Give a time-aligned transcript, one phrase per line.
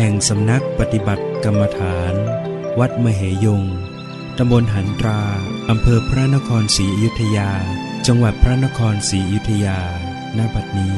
[0.00, 2.14] แห่งสำนักปฏิบัติกรรมฐาน
[2.78, 3.62] วัดมเหยง
[4.38, 5.22] ตำบลหันตรา
[5.68, 7.50] อำเภอพระนครศรีอยุธยา
[8.06, 9.80] จังหวัดพระนครศรีอยุธยา
[10.36, 10.96] ณ บัดนี้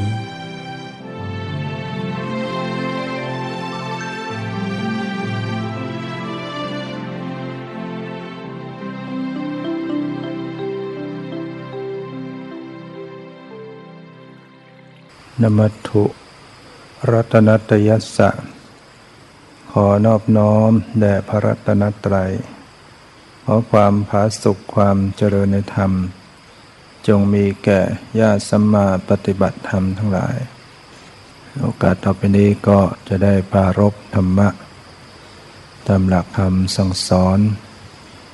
[15.42, 16.05] นมัตถุ
[17.11, 18.31] รัตนัตยสสะ
[19.72, 22.33] ขอนอบน้อมแด่พระรัตนตรัย
[23.44, 25.92] ขอความผาสุขความเจริญในธรรม
[27.06, 27.80] จงมีแก่
[28.20, 30.36] ญาติสัมมาปฏิบัติธรรมทั้งหลาย
[31.60, 34.48] โอกาสต่อไปนี้ก็จะได้ปารบธรรมะ
[35.86, 37.38] ตามหลักธรรมสั่งสอน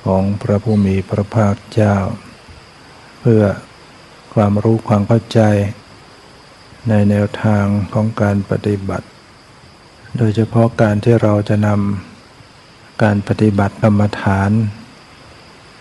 [0.05, 1.95] ของพระผู้มีพระภาคเจ้า
[3.21, 3.43] เพื่อ
[4.33, 5.41] ความรู้ความเข้าใจ
[6.89, 9.07] ในแนวทางของการปฏิบัติ
[10.17, 14.51] โดยเฉพาะการที่เราจะนำการปฏิบัติกรรมฐาน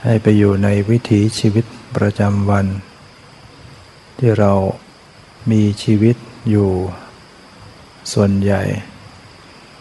[0.04, 1.64] ให้ไปอยู่ในวิถีชีวิต
[1.96, 2.66] ประจำวัน
[4.18, 4.52] ที่เรา
[5.50, 6.16] มีชีวิต
[6.50, 6.70] อยู่
[8.12, 8.62] ส่วนใหญ่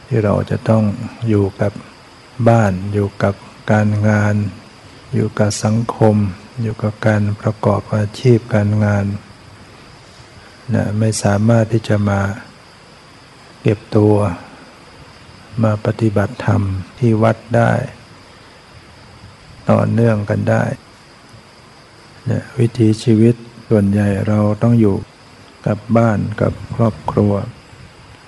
[0.07, 0.83] ที่เราจะต้อง
[1.27, 1.71] อยู่กับ
[2.47, 3.35] บ้าน อยู่กับ
[3.71, 4.35] การงาน
[5.13, 6.15] อยู่กับสังคม
[6.61, 9.05] อยู่กับการประกอบอาชีพการงาน
[10.73, 12.21] นะไม่สามารถที่จะมา
[13.65, 14.15] เก็บตัว
[15.63, 16.61] มาปฏิบัติธรรม
[16.99, 17.71] ที่วัดได้
[19.69, 20.63] ต่อเนื่องกันได้
[22.25, 23.35] เนะวิถีชีวิต
[23.69, 24.97] ส่วนใหญ่เราต้องอยู่
[25.67, 27.33] กับบ้านกับครอบครัว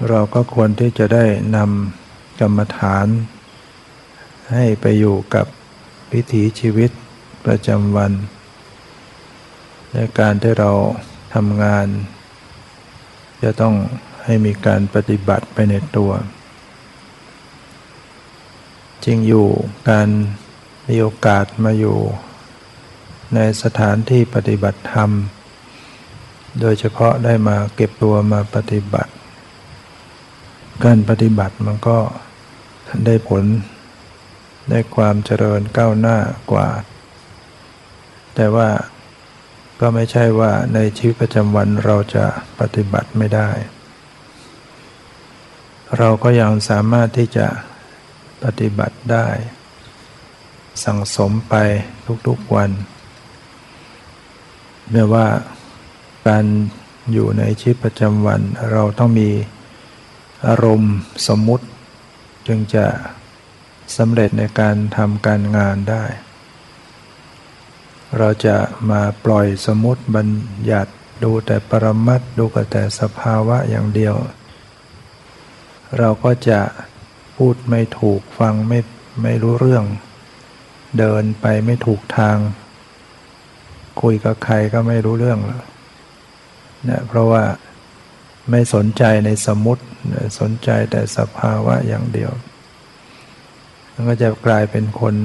[0.09, 1.25] เราก็ควรที่จะได้
[1.55, 3.07] นำกรรมฐาน
[4.51, 5.45] ให้ไปอยู่กับ
[6.13, 6.91] วิถีชีวิต
[7.45, 8.11] ประจำวัน
[9.93, 10.71] ในการที่เรา
[11.33, 11.87] ทำงาน
[13.43, 13.75] จะต้อง
[14.25, 16.11] ให้มีการปฏิบัติไปในตัว
[19.05, 19.47] จริงอยู่
[19.89, 20.09] การ
[20.87, 21.97] มีโอกาสมาอยู่
[23.35, 25.11] ในสถานที่ปฏิบัติธรรม
[26.61, 29.11] โดยเฉพาะได้มาเก็บตัวมาปฏิบัติ
[30.83, 31.99] การปฏิบัติมันก็
[33.05, 33.43] ได้ผล
[34.69, 36.17] ได้ความเจริญก้าวหน้า
[36.51, 36.69] กว่า
[38.35, 38.69] แต่ว่า
[39.79, 42.25] ก็ไม่ใช่ว่าในชีวิตประจำวันเราจะ
[42.59, 43.49] ปฏิบัติไม่ได้
[45.97, 47.47] เราก็ยังสามารถที่จะ
[48.43, 49.27] ปฏิบัติได้
[50.83, 51.55] สั่งสมไป
[52.27, 52.71] ทุกๆวัน
[54.91, 55.27] แม้ว่า
[56.27, 56.45] การ
[57.11, 58.41] อยู่ในชีวิตประจำวัน
[58.71, 59.29] เราต้องมี
[60.47, 60.95] อารมณ์
[61.27, 61.65] สมมุติ
[62.47, 62.85] จึงจะ
[63.97, 66.03] สำเร็จในการทำการงานได้
[68.17, 68.57] เราจะ
[68.91, 70.27] มาปล่อยสมมติบัญ
[70.71, 70.91] ญัติ
[71.23, 74.15] ดูแต่ปรมัตดูแต่สภาวะอย่างเดียว
[75.99, 76.59] เราก็จะ
[77.37, 78.79] พูดไม่ถูกฟังไม่
[79.23, 79.85] ไม่รู้เรื่อง
[80.99, 82.37] เดินไปไม่ถูกทาง
[84.01, 85.63] คุยกับใครก็ไม่รู้เรื่องแล้ว
[86.89, 87.43] นะเพราะว่า
[88.51, 89.83] ไม่สนใจในสมมติ
[90.39, 92.31] สนใจแต่สภาวะอย่างเดียว
[93.93, 95.15] มันก็จะกลายเป็นคน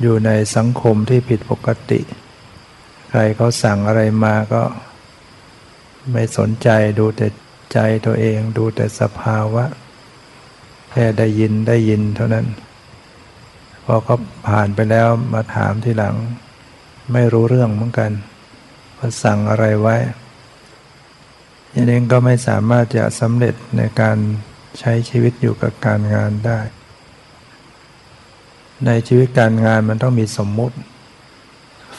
[0.00, 2.00] อยู่ในสังคมที่ผิดปกติ
[3.10, 4.62] ใครเขาสั่งอะไรมาก็
[6.12, 6.68] ไม่สนใจ
[6.98, 7.26] ดูแต่
[7.72, 9.64] ใจตัวเองดูแต่สภาวะ
[10.90, 12.46] แค่ได้ยินได้ยินเท่านั้น
[13.84, 14.16] พอเขา
[14.48, 16.16] ผ่านไปแล้วมาถามทีหลัง
[17.12, 18.12] ไม่รู้เรื่องเหมือนกัน
[18.96, 19.96] ว่าสั่งอะไรไว้
[21.74, 24.16] ยังเองก็ไม่สามารถจะสำเร็จในการ
[24.78, 26.60] ใช้ชีวิตอยู่กับการงานได้
[28.86, 30.76] ในชีวิตการงานมันต้องมีสมมุติ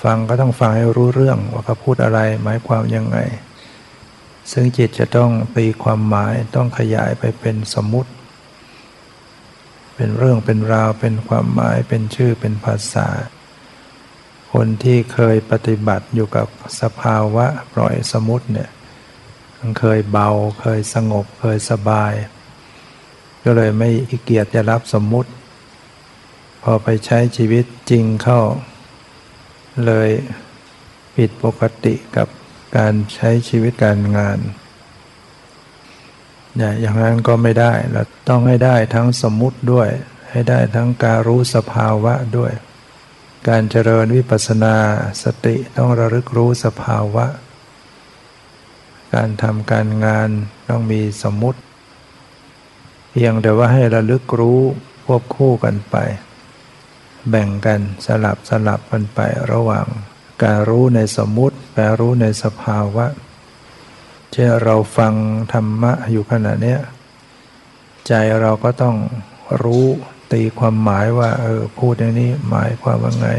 [0.03, 3.17] ฟังก็ต้องฟังให้รู้เรื่องว่าเขาพูดอะไรหมายความยังไง
[4.51, 8.11] ซึ่งจิตจะต้องตีความหมายต้องขยายไปเป็นสมมติ
[9.95, 13.07] เป็นเรื่องเป็นราวเป็นความหมายเป็นชื่อเป็นภาษา
[14.53, 16.47] คนที่เคยปฏิบัติอยู่กับ
[16.81, 18.69] สภาวะปล่อยสมมติเนี่ย
[19.57, 20.29] มันเคยเบา
[20.61, 22.13] เคยสงบเคยสบาย
[23.43, 23.89] ก็เลยไม่
[24.23, 25.31] เกียจจะรับสมมุติ
[26.63, 28.41] พอไปใช้ชีวิตจริงเข้า
[29.85, 30.09] เลย
[31.15, 32.27] ผิดปกติกับ
[32.77, 34.39] การใช้ชีวิตการงาน
[36.55, 39.89] เนี่ยอย่างนั้นก็ไม่ได้เราต้องให้ได้ทั้งสมมุติด้วย
[40.29, 42.51] ให้ได้ทั้งการรู้สภาวะด้วย
[43.49, 44.75] การเจริญวิปัสสนา
[45.23, 47.25] สติต้องระลึกรู้สภาวะ
[49.15, 50.29] การทำการงาน
[50.69, 51.59] ต้องมีสมมุติ
[53.11, 54.59] เพียงแต่ว่าให้ระลึกรู้
[55.05, 55.95] ควบคู่กันไป
[57.29, 59.19] แบ่งกันสลับสลับกันไป
[59.51, 59.87] ระหว่าง
[60.43, 63.05] การรู้ในสมมุติแปรรู้ในสภาวะ
[64.31, 65.13] เช่นเราฟัง
[65.53, 66.79] ธรรมะอยู่ขณะเนี้ย
[68.07, 68.95] ใจเราก็ต้อง
[69.63, 69.85] รู้
[70.31, 73.29] ตีความหมายว่าเออพูดอย่างนี้หมายความว่าไง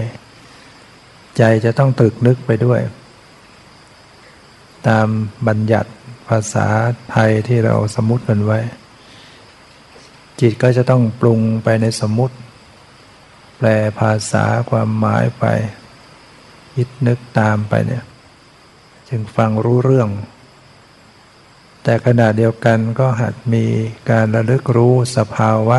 [1.36, 2.80] ใจจะต้องตึกนึกไปด้วย
[4.88, 5.08] ตาม
[5.46, 5.90] บัญญัติ
[6.28, 6.66] ภาษา
[7.10, 8.58] ไทยที่เราสมมติกันไว้
[10.40, 12.36] จิตก็จะต้องปรุงไปในสมมติ
[13.58, 13.68] แปล
[14.00, 15.44] ภาษาความหมายไป
[16.74, 18.04] คิดนึกตามไปเนี่ย
[19.08, 20.08] จึงฟังรู้เรื่อง
[21.82, 23.64] แต่ขณะเดียวกันก็หัดมี
[24.10, 25.78] การระลึกรู้สภาวะ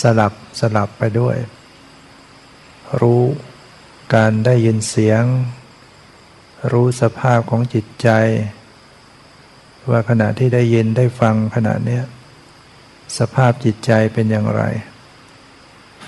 [0.00, 1.36] สลับสลับไปด้วย
[3.00, 3.22] รู้
[4.14, 5.22] การได้ยินเสียง
[6.72, 8.08] รู้สภาพของจิตใจ
[9.90, 12.00] ว่าขณะที่ได้ยินได้ฟังขณะนี้
[13.18, 14.62] สภาพจิตใจเป็นอย่างไร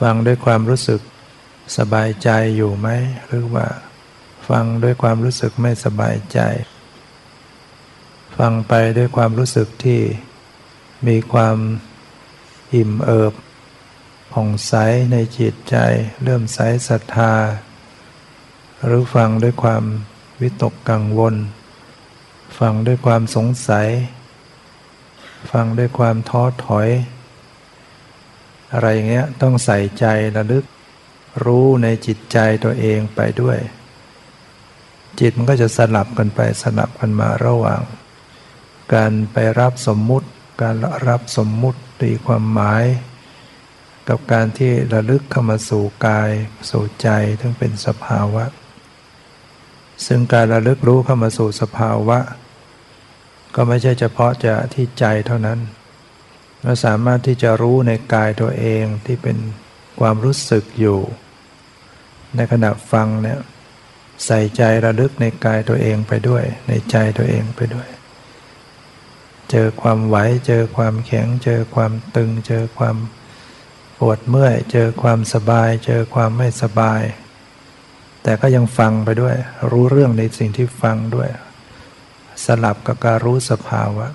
[0.00, 1.00] ฟังด้วยความรู้สึก
[1.76, 2.88] สบายใจอยู่ไหม
[3.26, 3.66] หรือว่า
[4.48, 6.38] ฟังด้วยความรู้สึกไม่สบายใจ
[8.38, 10.00] ฟังไปด้วยความรู้สึกที่
[11.06, 11.56] มีความ
[12.74, 13.34] อิ่มเอิบ
[14.32, 14.74] ผ่องใส
[15.12, 15.76] ในจิตใจ
[16.22, 16.58] เริ่มใส
[16.88, 17.34] ศรัทธา
[18.84, 19.84] หรือฟังด้วยความ
[20.40, 21.34] วิตกกังวล
[22.58, 23.88] ฟังด้วยความสงสัย
[25.50, 26.88] ฟังด้วยความท้อถอย
[28.72, 30.64] อะไรอย่างเงี้ยต้องใส่ใจระลึก
[31.44, 33.58] รู้ในจิตใจตัวเองไปด้วย
[35.20, 37.82] จิตมันก็จะสลับกันไปสลับกันมาระหว่าง
[38.94, 40.28] การไปรับสมมุติ
[40.62, 40.76] การ
[41.08, 42.84] รับสมมุติตีความหมาย
[44.08, 46.30] กับการที่ระลึกเข้ามาสู่กาย
[46.70, 47.08] สู่ใจ
[47.40, 48.44] ทั้งเป็นสภาวะ
[50.06, 52.18] ซึ่งการระลึกรู้เข้ามาสู่สภาวะ
[53.54, 55.58] ก็ไม่ใช่เฉพาะจะที่ใจเท่านั้น
[56.62, 59.36] เราสามารถที่จะรู้ในกายตัวเองที่เป็น
[60.00, 61.00] ความรู้สึกอยู่
[62.36, 63.38] ในขณะฟังเนี่ย
[64.26, 67.88] ใส่ใจระลึกในกายตัวเองไปด้วย ในใจตัวเองไปด้วย
[69.50, 72.96] เจอความไหว เจอความแข็ง เจอความตึง เจอความ
[73.98, 77.02] ปวดเมื่อย เจอความสบาย เจอความไม่สบาย
[78.22, 79.34] แต่ก็ยังฟังไปด้วย
[79.70, 81.28] รู้เรื่องในสิ่งที่ฟังด้วย
[82.44, 84.06] สลับกับการรู้สภาวะ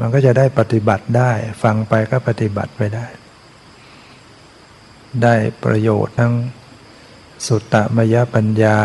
[0.00, 1.32] มันก็จะได้ปฏิบัติได้
[1.62, 3.06] ฟังไปก็ปฏิบัติไปได้
[5.22, 5.34] ได้
[5.64, 6.32] ประโยชน์ทั้ง
[7.46, 8.78] สุตตมยปัญญา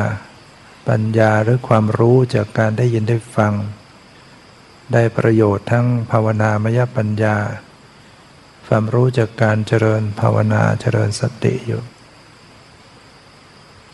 [0.89, 3.53] ปัญญาหรือความรู้จากการได้ยินได้ฟัง
[4.93, 7.37] ได้ประโยชน์ทั้งภาวนามยปัญญา
[8.67, 11.81] ความรู้จากการเจริญภาวนาเจริญสติอยู่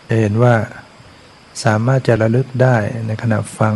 [0.08, 0.56] จะเห็นว่า
[1.64, 2.78] สามารถจะระลึกได้
[3.08, 3.76] ในขณะฟัง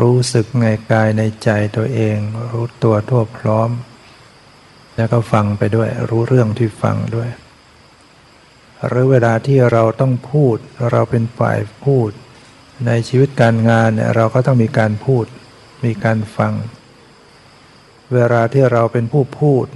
[0.00, 2.16] รู้สึกในกายในใจตัวเอง
[2.50, 3.70] รู้ตัวทั่วพร้อม
[4.96, 7.28] แล้วก็ฟังไปด้วย รู้เรื่องที่ฟังด้วย
[8.88, 10.56] หรือเวลาที่เราต้องพูด
[10.90, 12.10] เราเป็นฝ่ายพูด
[12.86, 15.24] ในชีวิตการงานเนี่ยเราก็ต้องมีการพูด
[15.84, 16.52] มีการฟัง
[18.14, 19.66] เวลาที่เราเป็นผู้พูด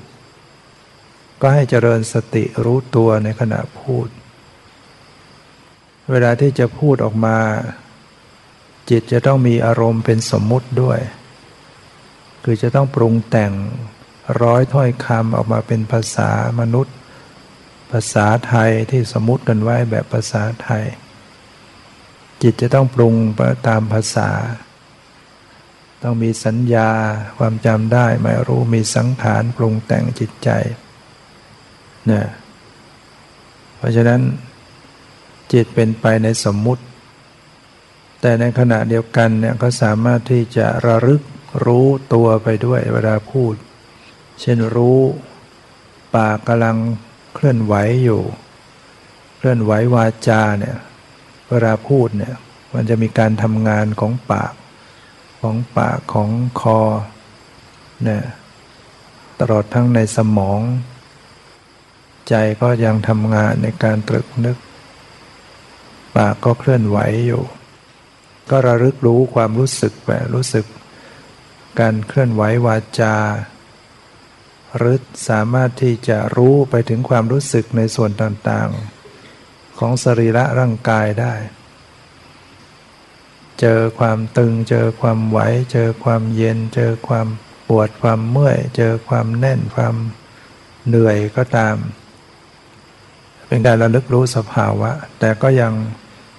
[1.41, 4.09] ก็ให้เจริญสติรู้ตัวในขณะพูด
[6.11, 7.38] เวลาที่จะพูดออกมา
[8.91, 10.99] จิตจะต้องมีอารมณ์เป็นสมมุติด้วย
[12.45, 13.53] คือจะต้องปรุงแต่ง
[14.43, 16.95] ร้อยถ้อยคำออกมาเป็นภาษามนุษย์
[17.92, 20.85] ภาษาไทยที่สมมติกันไว้แบบภาษาไทย
[22.42, 23.14] จิตจะต้องปรุง
[23.68, 24.30] ตามภาษา
[26.02, 26.90] ต้องมีสัญญา
[27.38, 30.50] ความจำได้ไม่รู้มีสังขารปรุงแต่งจิตใจ
[32.11, 32.23] นะ
[33.76, 34.21] เพราะฉะนั้น
[35.52, 36.85] จิตเป็นไปในสมมุติ
[38.21, 41.23] แต่ในขณะเดียวกันเนี่ยก็สามารถที่จะระลึก
[41.64, 43.54] รู้ตัวไปด้วยเวลาพูด
[44.40, 45.00] เช่นรู้
[46.14, 46.76] ปากกำลัง
[47.35, 48.23] เคลื่อนไหวอยู่
[49.37, 50.76] เคลื่อนไหววาจาเนี่ย
[51.49, 52.35] เวลาพูดเนี่ย
[52.75, 54.54] มันจะมีการทำงานของปาก
[55.40, 56.30] ของปากของ
[56.61, 56.80] คอ
[58.04, 58.23] เนี่ย
[59.40, 60.61] ตลอดทั้งในสมอง
[62.28, 64.58] ใจก็ยังทำงานในการตรึกนึก
[66.16, 67.42] ปากก็เคลื่อนไหวอยู่
[68.50, 70.66] ก็ระลึกรู้ความรู้สึกแบบรู้สึก
[71.80, 73.14] การเคลื่อนไหววาจา
[74.77, 74.97] หรือ
[75.29, 81.35] สามารถที่จะรู้ไปถึงความรู้สึกในส่วนต่างๆ ของสรีระร่างกายได้
[83.61, 85.39] เจอความตึง เจอความไหว
[85.73, 87.29] เจอความเย็น เจอความ
[87.69, 89.95] ปวดความเมื่อย เจอความแน่นความ
[90.87, 91.77] เหนื่อยก็ตาม
[93.47, 95.73] เป็นการระลึกรู้สภาวะ แต่ก็ยัง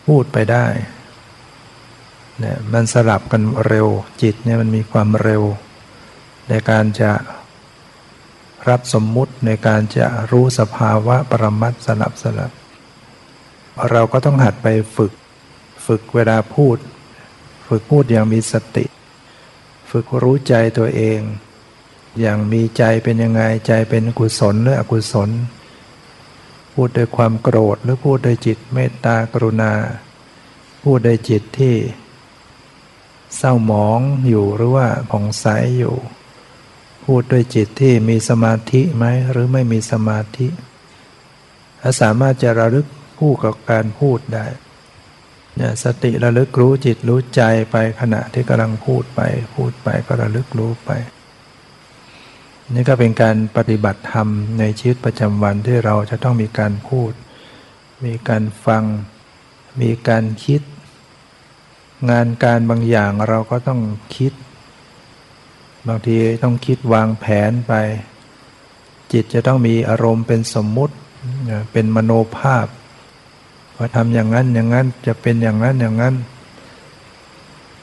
[0.07, 0.65] พูดไปได้
[2.39, 3.87] เนี่ยมันสลับกันเร็ว
[4.21, 5.43] จิตเนี่ยมันมีความเร็ว
[6.49, 7.11] ในการจะ
[8.67, 12.51] รับสมมุติในการจะรู้สภาวะปรมัตสลับสลับ
[13.91, 15.11] เราก็ต้องหัดไปฝึก
[15.85, 16.77] ฝึกเวลาพูด
[17.67, 18.85] ฝึกพูดอย่างมีสติ
[19.89, 21.19] ฝึกรู้ใจตัวเอง
[22.19, 25.29] อย่างมีใจเป็นยังไงใจเป็นกุศลหรืออกุศล
[26.73, 29.73] พูดด้วยความโกรธหรือพูดด้วยจิตเมตตากรุณา
[30.83, 31.75] พูดด้วยจิตที่
[33.37, 35.45] เศร้าหมองอยู่หรือว่าผ่องใส
[35.79, 35.95] อยู่
[37.13, 40.47] พูดด้วยจิตที่มีสมาธิไหมหรือไม่มีสมาธิ
[41.81, 42.87] ถ้าสามารถจะระลึก
[43.19, 44.45] พูดกับการพูดได้
[45.55, 49.21] เนี่ยสติระลึกรู้จิตรู้ใจไปขณะที่กำลังพูดไป
[49.55, 50.91] พูดไปก็ระลึกรู้ไป
[52.73, 54.27] นี่ก็เป็นการปฏิบัติธรรม
[54.59, 57.11] ในชีวิตประจำวันที่เราจะต้องมีการพูด
[58.05, 58.83] มีการฟัง
[59.81, 60.61] มีการคิด
[62.09, 63.81] งานการบางอย่างเราก็ต้อง
[64.17, 64.33] คิด
[65.87, 67.73] บางทีต้องคิดวางแผนไป
[69.13, 70.95] จิตจะต้องมีอารมณ์เป็นสมมุติ
[71.71, 72.67] เป็นมโนภาพ
[73.75, 76.15] ว่าทำอย่างนั้นอย่างนั้นจะเป็นอย่างนั้นอย่างนั้น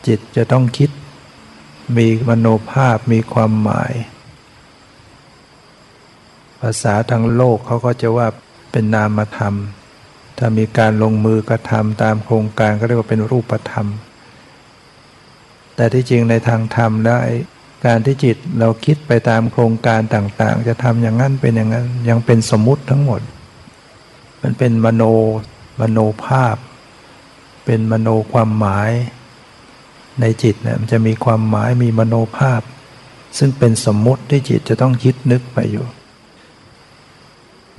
[0.07, 0.91] จิตจะต้องคิด
[1.97, 3.93] มีมโนภาพมีความหมาย
[6.61, 8.29] ภาษาทางโลกเขาก็จะว่า
[8.73, 9.55] เป็นนามธรรม
[10.38, 13.87] ถ้ามีการลงมือกระทำตามโครงการก็เรียกว่าเป็นรูปธรรม
[15.76, 17.19] แต่ที่จริงในทางธรรมแล้ว
[17.85, 23.21] การที่จิตเราคิดไปตามโครงการต่างๆ จะทำอย่างนั้นเป็นอย่างนั้นยังเป็นสมมุติทั้งหมด
[24.42, 25.02] มันเป็นมโน
[25.80, 26.56] มโนภาพ
[27.64, 28.90] เป็นมโนความหมาย
[30.21, 32.62] ในจิตเนี่ยมันจะมีความหมายมีมโนภาพ
[33.38, 35.87] ซึ่งเป็นสมมุติที่จิตจะต้องคิดนึกไปอยู่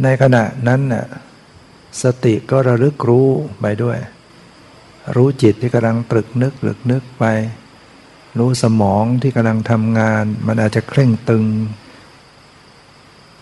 [0.03, 1.05] ในขณะนั้นน่ะ
[2.01, 3.27] สติก็ระลึกรู้
[3.61, 3.97] ไปด้วย
[5.15, 7.25] รู้จิตที่กำลังตรึกนึกหรึกนึกไป
[8.39, 11.45] รู้สมองที่กำลังทำงาน มันอาจจะเคร่งตึง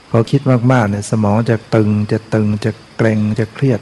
[0.09, 3.81] พอคิดมากๆเนี่ยสมองจะตึงจะตึงจะเกร็งจะเครียด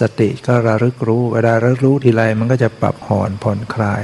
[0.00, 4.02] สติก็ระลึกรู้เวลาระลึกรู้ทีไรมันก็จะปรับผ่อนผ่อนคลาย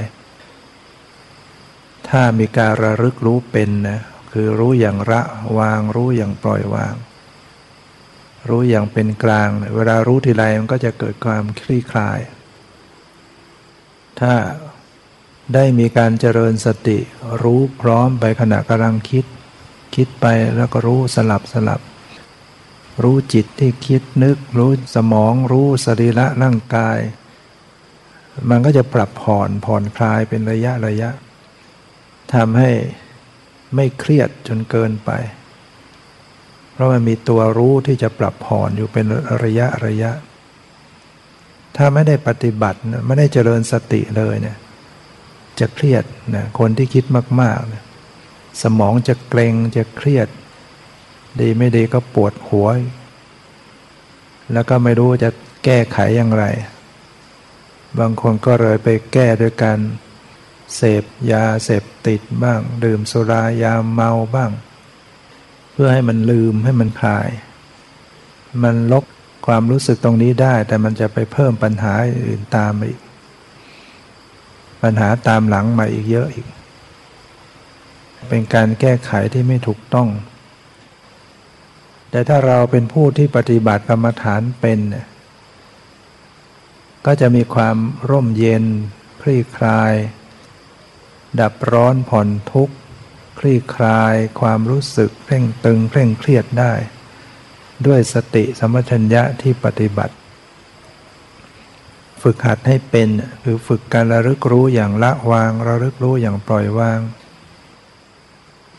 [2.09, 5.21] ถ้ามีการระลึกรู้เป็นนะคือรู้อย่างระ
[5.57, 6.95] วางรู้อย่างปล่อยวาง
[8.49, 12.19] รู้อย่างเป็นกลาง เวลารู้ทีไรมันก็จะเกิดความคลี่คลาย
[14.19, 14.33] ถ้า
[15.53, 16.97] ได้มีการเจริญสติ
[17.41, 19.25] รู้พร้อมไปขณะกำลังคิด
[19.95, 20.25] คิดไป
[20.55, 21.81] แล้วก็รู้สลับสลับ
[23.03, 26.97] รู้จิตที่คิดนึก รู้สมองรู้สรีระร่างกาย
[28.49, 31.09] มันก็จะปรับผ่อนผ่อนคลายเป็นระยะระยะ
[32.33, 32.71] ทำให้
[33.75, 35.11] ไม่เครียดจนเกินไป
[36.73, 39.05] เพราะมันมีตัวรู้ที่จะปรับผ่อนอยู่เป็น
[39.43, 40.11] ระยะระยะ
[41.75, 44.57] ถ้าไม่ได้ปฏิบัติไม่ได้เจริญสติเลยเนี่ย
[45.61, 46.03] จะเครียด
[46.35, 47.05] นะคนที่คิด
[47.41, 47.83] มากๆนะ
[48.61, 50.27] สมองจะเกรงจะเครียด
[51.39, 52.67] ดีไม่ดีก็ปวดหัว
[54.53, 55.29] แล้วก็ไม่รู้จะ
[55.65, 56.45] แก้ไขอย่างไร
[57.99, 59.79] บางคนก็เลยไปแก้ด้วยการ
[60.75, 64.51] เสพยาเสพติดบ้าง ดื่มสุรายาเมาบ้าง
[65.71, 67.29] เพื่อให้มันลืมให้มันคลาย
[68.63, 69.05] มันลบ
[69.47, 71.93] ความรู้สึกตรงนี้ได้ แต่มันจะไปเพิ่มปัญหา
[72.27, 72.99] อื่นตามอีก
[74.81, 76.47] ปัญหาตามหลังมาอีกเยอะอีก
[78.29, 80.09] เป็นการแก้ไขที่ไม่ถูกต้อง
[82.11, 84.79] แต่ถ้าเราเป็นผู้ที่ปฏิบัติกรรมฐานเป็น
[87.05, 87.77] ก็จะมีความ
[88.09, 88.63] ร่มเย็น
[89.21, 89.93] คลี่คลาย
[91.39, 92.75] ดับร้อนผ่อนทุกข์
[93.39, 96.73] คลี่คลายความรู้สึกเร่งตึงเร่งเครียดได้
[97.87, 100.13] ด้วยสติสมัชัญญะที่ปฏิบัติ
[102.23, 103.09] ฝึกหัดให้เป็น
[103.43, 106.99] คือฝึกการระลึกรู้อย่างละวางระลึกรู้อย่างปล่อยวาง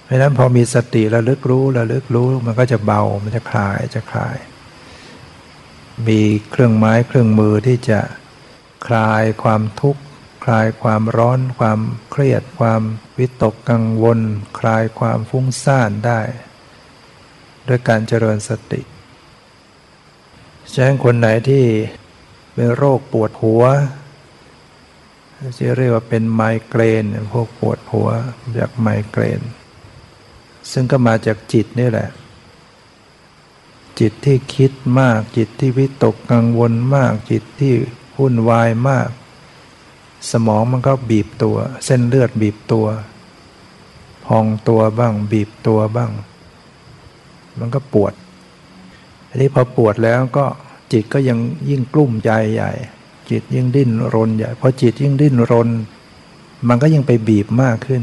[0.04, 4.36] เพราะนั้นพอมีสติระลึกรู้ระลึกรู้มันก็จะเบามันจะคลายจะคลาย
[6.06, 6.20] มี
[6.50, 8.00] เครื่องไม้เครื่องมือที่จะ
[8.86, 10.02] คลายความทุกข์
[10.44, 11.80] คลายความร้อน ความ
[12.10, 12.82] เครียด ความ
[13.18, 14.18] วิตกกังวล
[14.58, 16.20] คลายความฟุ้งซ่านได้
[17.68, 18.82] ด้วยการเจริญสติ
[20.72, 21.64] ฉะนั้นคนไหนที่
[22.54, 23.64] เป็นโรคปวดหัว
[25.58, 28.08] จะเรียกว่าเป็นไมเกรนพวกปวดหัว
[28.58, 29.40] จากไมเกรน
[30.72, 32.08] ซึ่งก็มาจากจิตนี่แหละ
[34.00, 37.74] จิตที่คิดมาก จิตที่วิตกกังวลมาก จิตที่
[38.16, 39.08] วุ่นวายมาก
[40.30, 42.86] สมองมันก็บีบตัว เส้นเลือดบีบตัว
[44.26, 46.10] พองตัวบ้าง บีบตัวบ้าง
[47.58, 48.12] มันก็ปวด
[49.28, 50.46] อันนี้พอปวดแล้วก็
[50.92, 52.72] จิตก็ยังยิ่งกลุ้มใจใหญ่
[53.30, 55.68] จิตยิ่งดิ้นรนใหญ่พอจิตยิ่งดิ้นรน
[56.68, 58.02] มันก็ยิ่งไปบีบมากขึ้น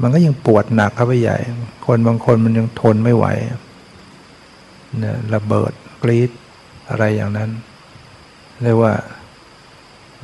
[0.00, 1.38] มันก็ยังปวดหนักเข้าไปใหญ่
[1.86, 3.26] คนบางคนมันยังทนไม่ไหว
[4.98, 6.30] เนี่ยระเบิดกรีด
[6.88, 7.50] อะไรอย่างนั้น
[8.62, 8.92] เรียกว่า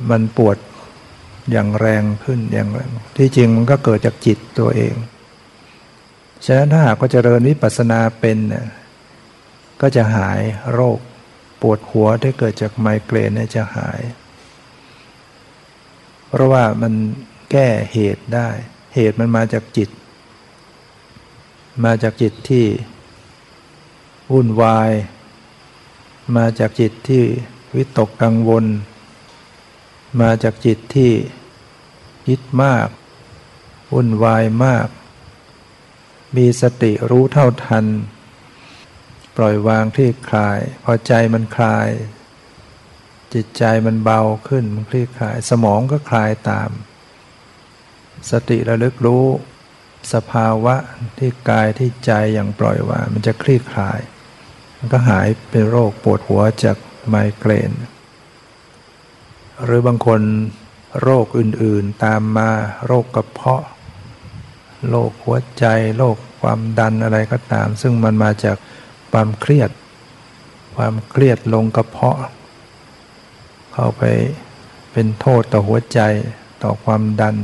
[0.09, 0.57] มันปวด
[1.51, 4.93] อย่างแรงขึ้นอย่างแรงที่จริงมันก็เกิดจากจิตตัวเอง
[6.45, 8.65] ฉะนั้นถ้าหากว่าเจริญวิปัสสนาเป็นเนี่ย
[9.81, 10.41] ก็จะหาย
[10.73, 10.99] โรค
[11.61, 14.01] ปวดหัวที่เกิดจากไมเกรนเนี่ยจะหาย
[16.27, 16.93] เพราะว่ามัน
[17.51, 18.49] แก้เหตุได้
[18.95, 19.89] เหตุมันมาจากจิต
[21.83, 22.65] มาจากจิตที่
[24.31, 24.91] วุ่นวาย
[26.35, 27.23] มาจากจิตที่
[27.75, 28.65] วิตกกังวล
[30.21, 31.11] มาจากจิตที่
[32.27, 32.87] คิดมาก
[33.93, 34.87] วุ่นวายมาก
[36.35, 37.85] มีสติรู้เท่าทัน
[39.37, 41.87] ปล่อยวางที่คลาย พอใจมันคลาย
[43.33, 46.69] จิตใจมันเบาขึ้นมันคลี่คลาย สมองก็คลายตาม
[48.31, 49.25] สติระลึกรู้
[50.13, 50.75] สภาวะ
[51.17, 53.99] ที่กายที่ใจอย่างปล่อยวางมันจะคลี่คลาย
[54.77, 57.71] มันก็หายเป็นโรคปวดหัวจากไมเกรน
[59.63, 60.21] หรือบางคน
[61.01, 62.49] โรคอื่นๆตามมา
[62.85, 63.63] โรคกระเพาะ
[64.89, 65.65] โรคหัวใจ
[65.97, 68.57] โรคความดันอะไรก็ตาม ซึ่งมันมาจาก
[69.11, 69.69] ความเครียด
[70.75, 72.17] ความเครียดลงกระเพาะ
[73.73, 74.03] เข้าไป
[74.91, 75.99] เป็นโทษต่อหัวใจ
[76.63, 77.35] ต่อความดัน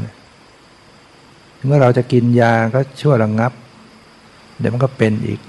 [1.66, 3.52] เมื่อเราจะกินยาก็ช่วยระงงับ
[4.60, 5.40] เดี๋ยวมันก็เป็นอีก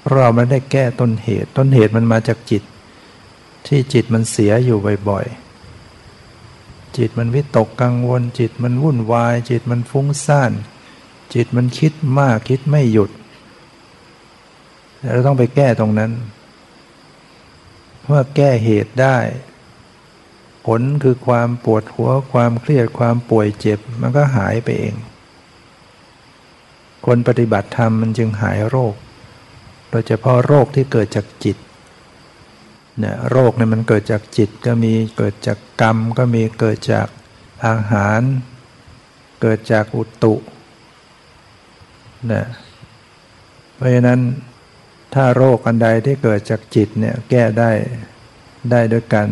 [0.00, 2.62] เพราะเราไม่ได้แก้ต้นเหตุ ต้นเหตุมันมาจากจิต
[3.66, 4.78] ที่จิตมันเสียอยู่
[5.08, 10.52] บ่อยๆ จิตมันวิตกกังวล จิตมันวุ่นวาย จิตมันฟุ้งซ่าน
[11.34, 13.10] จิตมันคิดมากคิดไม่หยุด
[15.10, 16.12] เราต้องไปแก้ตรงนั้น
[18.06, 19.18] เมื่อแก้เหตุได้
[20.66, 24.94] ผลคือความปวดหัวความเครียดความป่วยเจ็บ มันก็หายไปเอง
[27.06, 28.94] คนปฏิบัติธรรมมันจึงหายโรค
[29.90, 31.56] โดยเฉพาะโรคที่เกิดจากจิต
[32.98, 37.08] เนี่ยโรคเนี่ยมันเกิดจากจิตก็มีเกิดจากกรรมก็มีเกิดจาก
[37.66, 38.20] อาหาร
[39.40, 40.34] เกิดจากอุตุ
[42.26, 42.46] เนี่ย
[43.74, 44.20] เพราะฉะนั้น
[45.14, 47.70] ถ้าโรคอันใดที่เกิดจากจิตเนี่ยแก้ได้
[48.70, 49.28] ได้ด้วยการ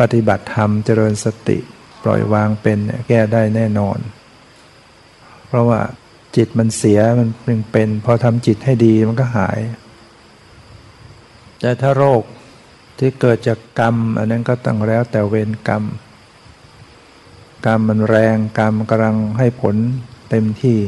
[0.00, 1.58] ปฏิบัติธรรมเจริญสติ
[2.04, 3.98] ปล่อยวางเป็นเนี่ยแก้ได้แน่นอน
[5.46, 5.80] เพราะว่า
[6.36, 9.60] จิตมันเสียมันเป็นเป็นพอทำจิตให้ดีมันก็หาย
[11.60, 12.22] แต่ถ้าโรค
[12.98, 15.84] ที่เกิดจากกรรม อันนั้นก็ต้องแล้วแต่เวรกรรม
[17.66, 19.76] กรรมมันแรงกรรมกำลังให้ผล
[20.30, 20.78] เต็มที่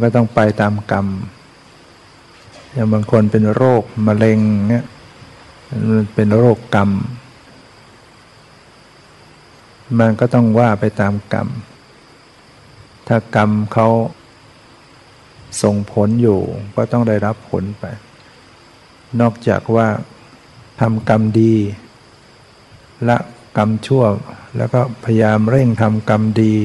[0.00, 1.06] ก็ต้องไปตามกรรม
[2.72, 4.84] อย่างบางคนเป็นโรคมะเร็งเนี่ย
[5.90, 6.90] มันเป็นโรคกรรม
[9.98, 11.48] มันก็ต้องว่าไปตามกรรม
[13.08, 13.88] ถ้ากรรมเขา
[15.62, 16.40] ส่งผลอยู่
[16.74, 17.84] ก็ต้องได้รับผลไป
[19.20, 19.88] นอกจากว่า
[20.80, 21.54] ทำกรรมดี
[23.08, 23.18] ละ
[23.56, 24.04] กรรมชั่ว
[24.56, 26.56] แล้วก็พยายามเร่งทำกรรมดี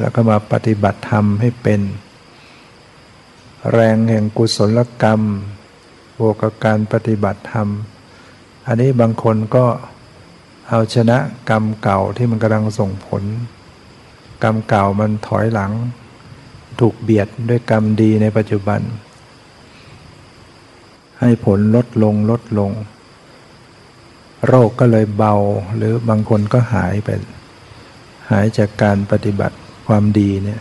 [0.00, 1.80] แล้วก็มาปฏิบัติธรรมให้เป็น
[3.72, 5.20] แรงแห่งกุศลกรรม
[6.18, 7.68] บวกกับการปฏิบัติธรรม
[8.66, 9.66] อันนี้บางคนก็
[10.68, 11.18] เอาชนะ
[11.50, 13.22] กรรมเก่าที่มันกำลังส่งผล
[14.42, 15.72] กรรมเก่ามันถอยหลัง
[16.80, 18.80] ถูกเบียดด้วยกรรมดีในปัจจุบัน
[21.20, 22.70] ให้ผลลดลงลดลง
[24.46, 25.34] โรคก็เลยเบา
[25.76, 27.08] หรือบางคนก็หายไป
[28.30, 30.60] หายจากการปฏิบัติความดีเนี่ย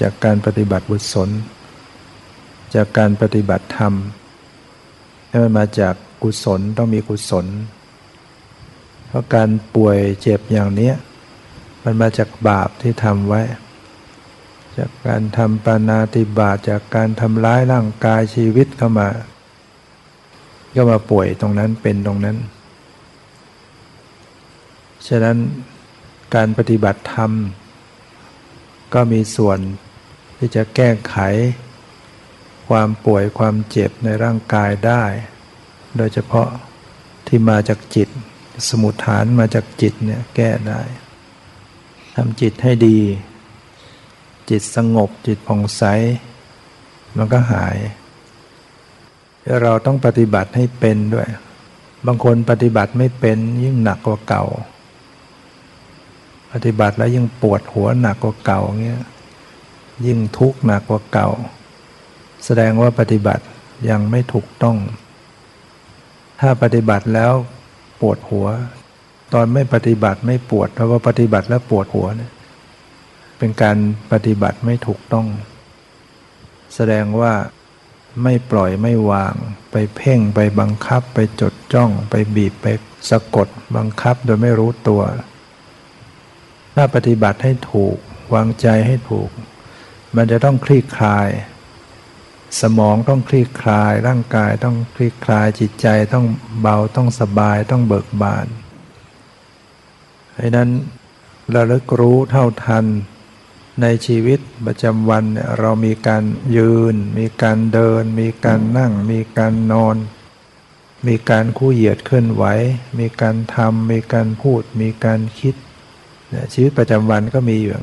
[0.00, 1.30] จากการปฏิบัติบุญศล
[2.74, 3.94] จากการปฏิบัติธรรม
[5.28, 7.46] ให้มันมาจากกุศลต้องมีกุศล
[9.06, 10.92] เพราะการป่วยเจ็บอย่างนี้
[11.84, 13.42] มันมาจากบาปที่ทำไว้
[14.78, 19.08] จากการทำปานาติบาตจากการทำร้ายร่างกายชีวิตเข้ามา
[20.74, 22.36] ก็มาป่วยตรงนั้นเป็นตรงนั้น
[25.08, 25.36] ฉะนั้น
[26.34, 27.32] การปฏิบัติธรรม
[28.94, 29.58] ก็มีส่วน
[30.38, 31.16] ที่จะแก้ไข
[32.68, 35.04] ความป่วยความเจ็บในร่างกายได้
[35.96, 36.48] โดยเฉพาะ
[37.26, 38.08] ที่มาจากจิต
[38.68, 40.80] สมุทฐานมาจากจิตเนี่ยแก้ได้
[42.14, 42.98] ทำจิตให้ดี
[44.50, 45.82] จิตสงบจิตผ่องใส
[47.16, 47.76] มันก็หาย
[49.62, 51.28] เราต้องปฏิบัติให้เป็นด้วย
[52.06, 54.44] บางคนปฏิบัติไม่เป็นยิ่งหนักกว่าเก่า
[56.52, 59.02] ปฏิบัติแล้วยิ่งปวดหัวหนักกว่าเก่าเงี้ย
[60.06, 61.28] ยิ่งทุกข์หนักกว่าเก่า
[62.50, 63.44] แสดงว่าปฏิบัติ
[63.90, 64.76] ยังไม่ถูกต้อง
[66.40, 67.32] ถ้าปฏิบัติแล้ว
[68.00, 68.46] ปวดหัว
[69.32, 72.32] ตอนไม่ปฏิบัติไม่ปวดเพราะว่าปฏิบัติแล้วปวดหัวเนี่ย
[73.38, 73.76] เป็นการ
[74.12, 75.26] ปฏิบัติไม่ถูกต้อง
[76.74, 77.32] แสดงว่า
[78.22, 79.34] ไม่ปล่อยไม่วาง
[79.72, 82.66] ไปเพ่งไปบังคับไปจดจ้อง ไปบีบไป
[83.10, 85.02] สะกด บังคับโดยไม่รู้ตัว
[86.74, 87.96] ถ้าปฏิบัติให้ถูก
[88.34, 89.30] วางใจให้ถูก
[90.16, 91.28] มันจะต้องคลี่คลาย
[92.60, 96.26] สมองต้องคลี่คลาย ร่างกายต้องคลี่คลายจิตใจต้อง
[96.60, 98.46] เบาต้องสบายต้องเบิกบาน
[100.32, 100.70] เพราะนั้น
[101.54, 102.84] ระลึกรู้เท่าทัน
[103.82, 105.24] ในชีวิตประจำวัน
[105.58, 106.24] เรามีการ
[106.56, 109.96] ยืน มีการเดิน มีการนั่ง มีการนอน
[111.06, 112.44] มีการคู่เหยียดเคลื่อนไหว
[112.98, 115.54] มีการทำมีการพูด มีการคิด
[116.52, 117.74] ชีวิตประจำวันก็มีอยู่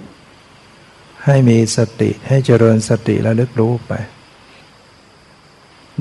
[1.25, 3.93] ให้มีสติให้เจริญสติและลึกรู้ไป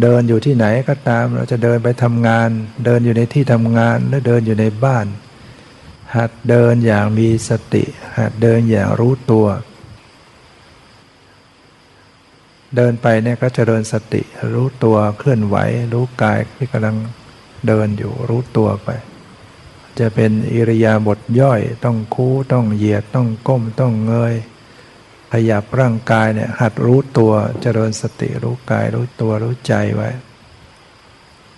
[0.03, 2.49] เดินอยู่ที่ไหนก็ตาม เราจะเดินไปทำงาน
[2.85, 5.07] เดินอยู่ในที่ทำงานหรือเดินอยู่ในบ้าน
[6.17, 7.85] หัดเดินอย่างมีสติ
[8.19, 9.47] หัดเดินอย่างรู้ตัว
[12.77, 15.57] เดินไปเนี่ยก็จเจริญสติ รู้ตัวเคลื่อนไหว
[15.93, 16.97] รู้กายที่กำลัง
[17.67, 18.89] เดินอยู่รู้ตัวไป
[19.99, 24.35] จะเป็นอิริยาบถย่อยต้องคู่ต้องเหยียดต้องก้มต้องเงย
[25.37, 30.11] ขยับร่างกายเนี่ยหัดรู้ตัวเจริญสติรู้กายรู้ตัวรู้ใจไว้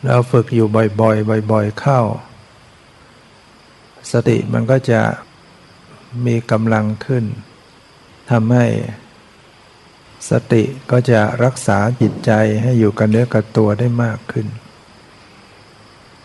[0.02, 0.66] แล้วฝึกอยู่
[1.00, 2.00] บ่อยๆ บ่อย ๆ เข้า
[4.12, 5.00] สติมันก็จะ
[6.26, 7.24] มีกำลังขึ้น
[8.30, 8.66] ทำให้
[10.30, 14.46] สติก็จะรักษาจิตใจให้อยู่กับเนื้อกับตัวได้มากขึ้น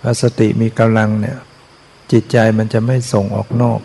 [0.02, 1.38] พอสติมีกำลังเนี่ย
[2.12, 3.82] จิตใจมันจะไม่ส่งออกนอก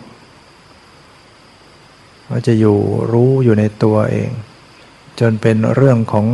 [2.31, 2.79] มันจะอยู่
[3.13, 4.31] รู้อยู่ในตัวเอง
[5.21, 6.27] จนเป็นเรื่องของ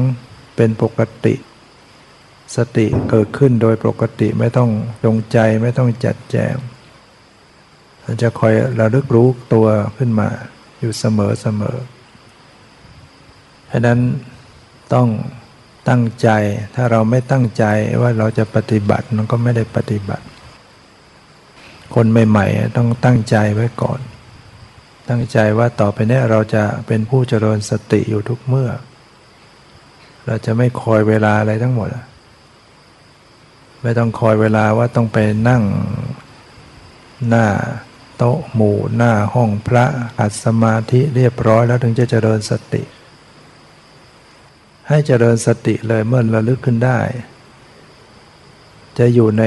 [0.57, 1.35] เป็นปกติ
[2.57, 4.71] สติเกิดขึ้นโดยปกติไม่ต้อง
[5.05, 6.55] จงใจไม่ต้องจัดแจง
[8.05, 10.29] มันจะคอยระลึกรู้ตัวขึ้นมา
[10.81, 11.79] อยู่เสมอเสมอ
[13.71, 14.01] ฉะนั้น
[14.95, 15.09] ต้อง
[15.89, 16.29] ตั้งใจ
[16.75, 17.65] ถ้าเราไม่ตั้งใจ
[18.01, 20.25] ว่าเราจะปฏิบัติมันก็ไม่ได้ปฏิบัติ
[21.95, 24.01] คนใหม่ๆต้องตั้งใจไว้ก่อน
[25.09, 28.71] ตั้งใจว่าต่อไปนี้เราจะเป็นผู้เจริญสติอยู่ทุกเมื่อ
[30.27, 31.89] เราจะไม่คอยเวลาอะไรทั้งหมด
[33.83, 35.63] ไม่ต้องคอยเวลาว่าต้องไปนั่ง
[37.29, 37.47] หน้า
[38.17, 39.85] โต๊ะหมู่หน้าห้องพระ
[40.19, 42.83] อัดสมาธิเรียบร้อยแล้วถึงจะเจริญสติ
[44.89, 46.99] ให้เจริญสติเลยเมื่อระลึกขึ้นได้
[48.99, 49.45] จะอยู่ใน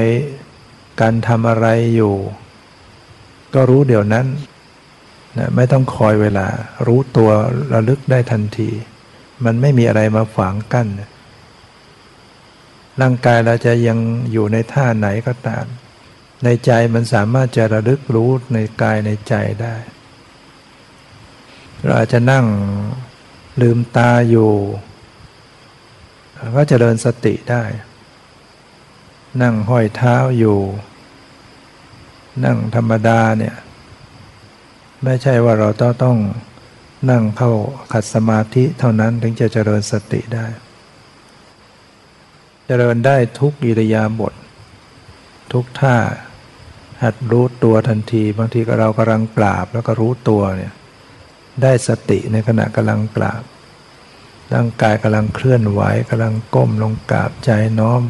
[1.00, 1.66] การทำอะไร
[1.96, 2.14] อยู่
[3.54, 4.26] ก็รู้เดี๋ยวนั้น
[5.38, 6.46] นะไม่ต้องคอยเวลา
[6.86, 7.30] รู้ตัว
[7.72, 8.70] ระลึกได้ทันที
[9.44, 10.88] มันไม่มีอะไรมาฝังกั้น
[13.00, 13.98] ร่างกายเราจะยัง
[14.32, 15.66] อยู่ในท่าไหนก็ตาม
[16.44, 19.76] ในใจมันสามารถจะระลึกรู้ในกายในใจได้
[21.82, 22.46] เราอาจจะนั่ง
[23.60, 24.52] ลืมตาอยู่
[26.56, 27.64] ก็จเจริญสติได้
[29.42, 30.58] นั่งห้อยเท้าอยู่
[32.44, 33.54] นั่งธรรมดาเนี่ย
[35.08, 36.18] ไม่ใช่ว่าเราต้องต้อง
[37.10, 37.52] นั่งเข้า
[37.92, 40.46] ขัดสมาธิเท่านั้นถึงจะเจริญสติได้
[42.66, 44.36] เจริญได้ทุกอิริยาบถท
[45.52, 45.96] ทุกท่า
[47.02, 50.72] หัดรู้ตัวทันที บางทีก็เรากำลังกราบแล้วก็รู้ตัวเนี่ย
[51.62, 53.42] ได้สติในขณะกำลังกราบ
[54.54, 58.02] ร่างกายกำลังเคลื่อนไหวกำลังก้มลงกราบใจน้อม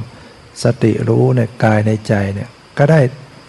[0.64, 3.00] สติรู้ในกายในใจเนี่ยก็ได้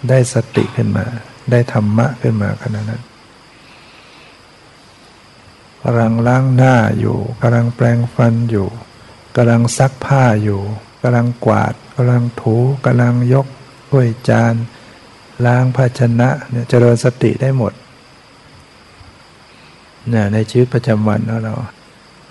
[0.09, 1.05] ได้สติขึ้นมา
[1.51, 3.03] ได้ธรรมะขึ้นมาขณะนั้น
[5.83, 8.67] กำลังล้างหน้าอยู่กำลังแปลงฟันอยู่
[9.35, 10.61] กำลังซักผ้าอยู่
[11.01, 13.47] กำลังกวาดกำลังถูกำลังยก
[13.89, 14.53] ถ้วยจาน
[15.45, 17.73] ล้างภาชนะเนี่ยเจริญสติได้หมด
[20.09, 21.55] เนี่ยในชีวิตประจำวันเรา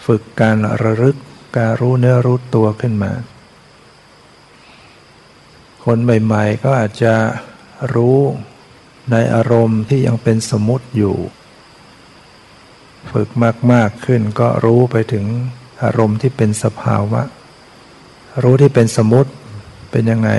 [0.07, 1.17] ฝึกการระลึก
[1.57, 3.13] การรู้เนื้อรู้ตัวขึ้นมา
[5.85, 7.15] คนใหม่ ๆ ก็อาจจะ
[7.95, 8.19] รู้
[9.11, 11.17] ในอารมณ์ที่ยังเป็นสมมติอยู่
[13.13, 13.29] ฝึก
[13.73, 15.25] มาก ๆ ขึ้นก็รู้ไปถึง
[15.83, 17.23] อารมณ์ที่เป็นสภาวะ
[18.43, 19.31] รู้ที่เป็นสมมติ
[19.91, 20.31] เป็นยังไง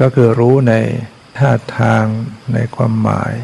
[0.00, 0.74] ก็คือรู้ใน
[1.38, 2.04] ท่าทาง
[2.52, 3.34] ในความหมาย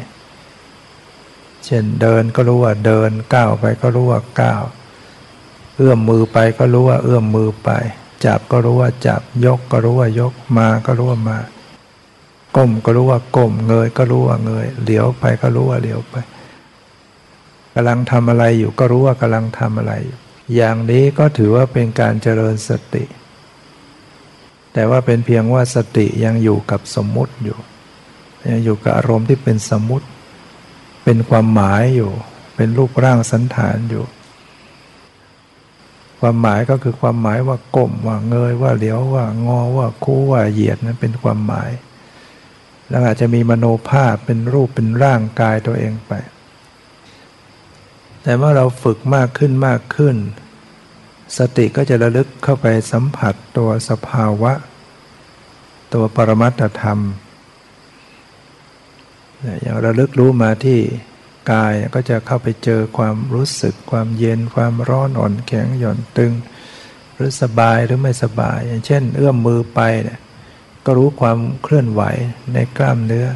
[1.65, 4.63] เช่นเดินก็รู้ว่าเดินก้าวไปก็รู้ว่าก้าว
[5.75, 7.69] เอื้อมมือไปก็รู้ว่าเอื้อมมือไป
[8.25, 11.37] จับก็รู้ว่าจับยกก็รู้ว่ายกมาก็รู้ว่ามา
[12.55, 16.15] ก้มก็รู้ว่าก้มเงยก็รู้ว่าเงยเหลียวไปก็รู้ว่าเหลียวไป
[17.79, 20.19] กำลังทำอะไรอยู่ก็รู้ว่ากำลังทำอะไรอยู่
[20.55, 23.05] อย่างนี้ก็ถือว่าเป็นการเจริญสติ
[24.73, 27.57] แต่ว่าเป็นเพียงว่าสติยังอยู่กับสมมุติอยู่
[28.49, 30.07] ยังอยู่กับอารมณ์ที่เป็นสมมุติ
[31.03, 32.11] เป็นความหมายอยู่
[32.55, 34.05] เป็นรูปร่างสันฐานอยู่
[36.19, 41.71] ความหมายก็คือความหมายว่าก้มว่าเงยว่าเหลียวว่างอว่าคู่ว่าเหยียดนั้นเป็นความหมาย
[42.89, 46.13] แล้วอาจจะมีมโนภาพเป็นรูปเป็นร่างกายตัวเองไป
[48.27, 50.15] แต่ว่าเราฝึกมากขึ้นมากขึ้น
[51.37, 54.53] สติก็จะระลึกเข้าไปสัมผัสตัวสภาวะ
[55.93, 56.99] ตัวปรมัตธรรม
[59.61, 60.79] อย่างระลึกรู้มาที่
[61.51, 66.33] กายก็จะเข้าไปเจอความรู้สึกความเย็นความร้อนอ่อนแข็งหย่อนตึง
[67.15, 70.19] หรือสบายหรือไม่สบาย อย่างเช่น เอื้อมมือไปเนี่ย
[70.85, 72.01] ก็รู้ความเคลื่อนไหว
[72.53, 73.27] ในกล้ามเนื้อ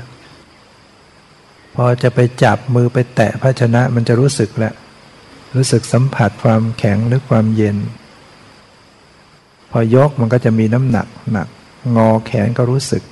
[1.75, 4.73] พอจะไปจับมือไปแตะภาชนะมันจะรู้สึกแหละ
[5.55, 7.77] รู้สึกสัมผัสความแข็งหรือความเย็น
[9.71, 11.47] พอยกมันก็จะมีน้ำหนักหนัก
[11.95, 13.03] งอแขนก็รู้สึก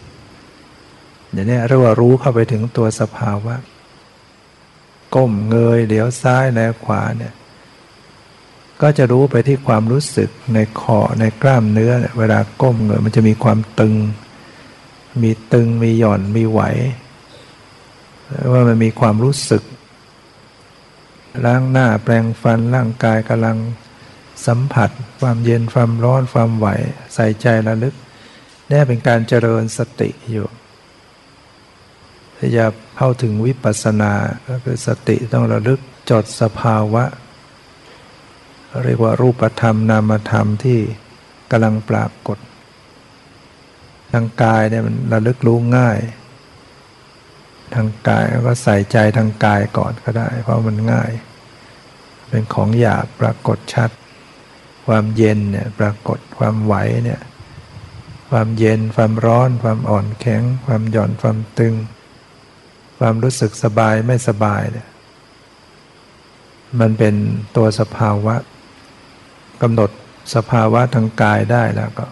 [1.32, 3.56] อย่างนี้เรียกว่ารู้เข้าไปถึงตัวสภาวะ
[5.16, 7.34] ก้มเงยเดี๋ยวซ้ายแลขวาเนี่ย
[8.82, 13.96] ก็จะรู้ไปที่ความรู้สึกในคอในกล้ามเนื้อ เวลาก้มเงยมันจะมีความตึง
[15.22, 16.62] มีตึงมีหย่อนมีไหว
[18.52, 19.64] ว่ามันมีความรู้สึก
[21.46, 23.58] ล้างหน้าแปลงฟันร่างกายกำลัง
[24.48, 24.90] สัมผัส
[25.22, 26.68] ความเย็นความร้อนความไหว
[27.14, 27.96] ใส่ใจระลึก
[28.70, 30.48] นี่เป็นการเจริญสติอยู่
[32.38, 32.66] ที่จะ
[32.98, 34.14] เข้าถึงวิปัสสนา
[34.50, 37.04] ก็คือสติต้องระลึกจดสภาวะ
[38.84, 40.80] เรียกว่ารูปธรรมนามธรรมที่
[41.52, 42.38] กำลังปรากฏ
[44.12, 45.98] ทางกายเนี่ยมันระลึกรู้ง่าย
[47.76, 51.12] ทางกายก็ใส่ใจทางกายก่อนก็ได้ เพราะมันง่าย
[52.30, 53.90] เป็นของหยาบปรากฏชัด
[54.88, 57.22] ความเย็นเนี่ยปรากฏความไหวเนี่ย
[58.30, 61.76] ความเย็นความร้อน ความอ่อนแข็ง ความหย่อนความตึง
[63.00, 64.88] ความรู้สึกสบายไม่สบายเนี่ย
[66.80, 67.16] มันเป็น
[67.56, 68.36] ตัวสภาวะ
[69.62, 69.90] กำหนด
[70.36, 72.08] สภาวะทางกายได้แล้วก็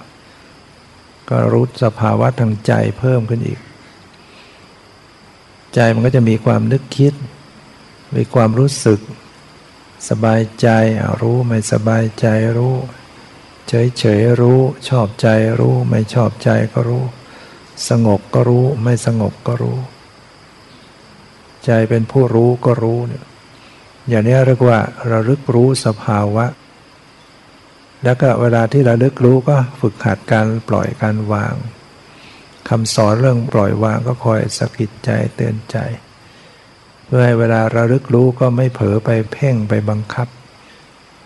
[1.29, 3.59] ก็รู้สภาวะทางใจเพิ่มขึ้นอีก
[5.77, 7.13] ใจมันก็จะมีความนึกคิด
[8.15, 8.99] มีความรู้สึก
[10.09, 10.67] สบายใจ
[11.21, 12.75] รู้ไม่สบายใจรู้
[13.67, 14.59] เฉยเฉยรู้
[14.89, 15.27] ชอบใจ
[15.59, 17.03] รู้ ไม่ชอบใจก็รู้
[17.89, 19.79] สงบก็รู้ ไม่สงบก็รู้
[21.65, 23.25] ใจเป็นผู้รู้ก็รู้เนี่ย
[24.09, 24.79] อย่างนี้เรียกว่า
[25.11, 26.45] ระลึกรู้สภาวะ
[28.03, 31.55] แล้วก็เวลาที่ระลึกรู้ก็ฝึกหัดการปล่อยการวาง
[32.69, 35.77] คำสอนเรื่องปล่อยวางก็คอยสะกิดใจเตือนใจ
[37.05, 40.27] เพื่อให้เวลาระลึกรู้ก็ไม่เผลอไปเพ่งไปบังคับ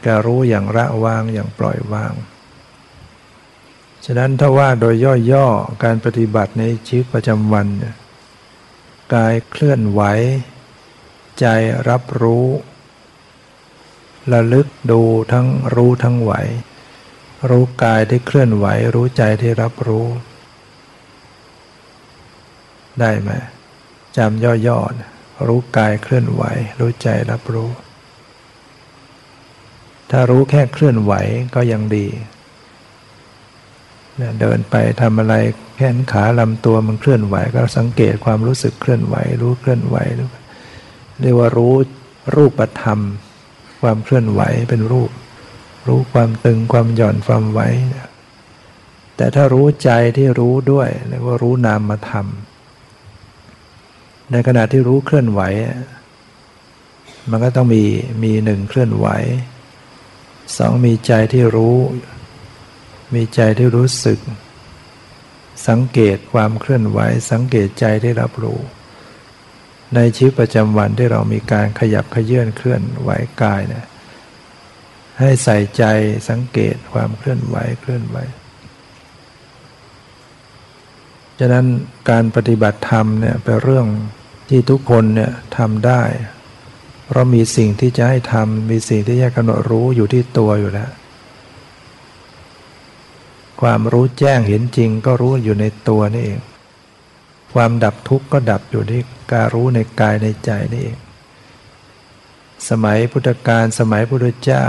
[0.05, 2.13] การรู้อย่างละวางอย่างปล่อยวาง
[4.05, 4.95] ฉะนั้นถ้าว่าโดย
[5.31, 7.67] ย่อๆการปฏิบัติในชีวิตประจำวัน
[9.13, 10.01] กายเคลื่อนไหว
[11.39, 11.45] ใจ
[11.89, 12.47] รับรู้
[14.33, 15.01] ระลึกดู
[15.31, 16.33] ทั้งรู้ทั้งไหว
[17.49, 20.07] รู้กายที่เคลื่อนไหว รู้ใจที่รับรู้
[22.99, 23.31] ได้ไหม
[24.17, 26.43] จำย่อๆรู้กายเคลื่อนไหว
[26.79, 27.69] รู้ใจรับรู้
[30.11, 31.13] ถ้ารู้แค่เคลื่อนไหว
[31.55, 32.07] ก็ยังดี
[34.39, 35.35] เดินไปทำอะไร
[35.77, 39.97] แขนขาลำตัวมันเคลื่อนไหว ก็สังเกตความรู้สึกเคลื่อนไหว รู้เคลื่อนไหว
[41.21, 41.73] เรียกว่ารู้
[42.35, 42.99] รูปธรรม
[43.81, 45.11] ความเคลื่อนไหวเป็นรูป
[45.87, 47.61] รู้ความตึงความหย่อนความไหว
[49.17, 52.25] แต่ถ้ารู้ใจที่รู้ด้วยเรียกว่ารู้นามธรรม
[54.31, 55.41] ในขณะที่รู้เคลื่อนไหว
[57.29, 57.83] มันก็ต้องมี
[58.23, 59.07] มีหนึ่งเคลื่อนไหว
[60.57, 61.77] สองมีใจที่รู้
[63.15, 64.19] มีใจที่รู้สึก
[65.67, 66.99] สังเกตความเคลื่อนไหว
[67.31, 68.59] สังเกตใจที่รับรู้
[69.95, 73.09] ในชีวิตประจำวันที่เรามีการขยับขยื่นเคลื่อนไหว
[73.41, 73.85] กายเนี่ย
[75.19, 75.83] ให้ใส่ใจ
[76.29, 78.17] สังเกตความเคลื่อนไหวเคลื่อนไหว
[81.39, 81.65] ฉะนั้น
[82.09, 83.87] การปฏิบัติธรรมเนี่ยเป็นเรื่อง
[84.53, 86.01] ที่ทุกคนเนี่ยทำได้
[87.05, 90.91] เพราะมีสิ่งที่จะให้ทำมีสิ่งที่จะกำหนดรู้อยู่ที่ตัวอยู่แล้ว
[93.61, 96.39] ความรู้แจ้งเห็นจริงก็รู้อยู่ในตัวนี่เอง
[97.53, 100.97] ความดับทุกข์ก็ดับอยู่ที่การรู้ในกายในใจนี่เอง
[102.69, 104.65] สมัยพุทธกาลสมัยพุทธเจ้า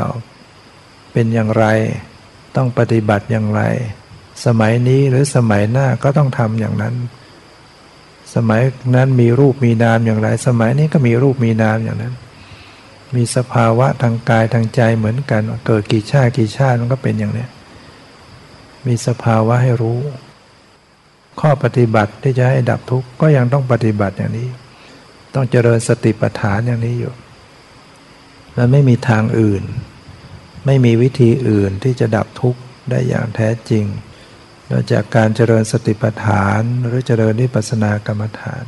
[1.13, 1.65] เป็นอย่างไร
[2.57, 3.63] ต้องปฏิบัติอย่างไร
[4.47, 6.95] สมัยนี้หรือสมัยหน้าก็ต้องทำอย่างนั้น
[8.35, 8.63] สมัย
[8.95, 12.15] นั้นมีรูปมีนามอย่างไร สมัยนี้ก็มีรูปมีนามอย่างนั้น
[13.15, 17.47] มีสภาวะทางกายทางใจเหมือนกัน เกิดกี่ชาติกี่ชาติมันก็เป็นอย่างนี้
[18.87, 19.99] มีสภาวะให้รู้
[21.41, 24.49] ข้อปฏิบัติที่จะให้ดับทุกข์ก็ยังต้องปฏิบัติอย่างนี้
[25.35, 27.13] ต้องเจริญสติปัฏฐานอย่างนี้อยู่
[28.57, 29.63] มันไม่มีทางอื่น
[30.67, 33.85] ไม่มีวิธีอื่นที่จะดับทุกข์ได้อย่างแท้จริง
[34.71, 38.65] นอกจากการเจริญสติปัฏฐานหรือเจริญนิพพานากรรมฐาน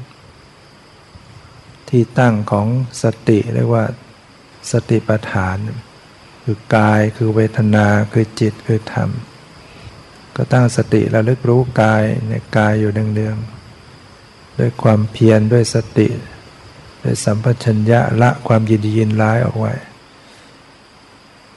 [1.89, 2.67] ที่ตั้งของ
[3.03, 3.85] สติเรียกว่า
[4.73, 5.57] สติปัฏฐาน
[6.45, 9.11] คือกายคือเวทนาคือจิตคือธรรม
[10.37, 16.09] ก็ตั้งสติระลึกรู้กายในกายอยู่เนืองๆด้วยความเพียรด้วยสติ
[17.03, 19.73] ด้วยสัมปชัญญะละความยินดียินร้ายออกไว้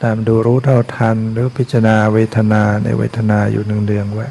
[0.03, 4.27] ตามดูรู้เท่าทัน หรือพิจารณาเวทนาในเวทนาอยู่เนืองๆไว้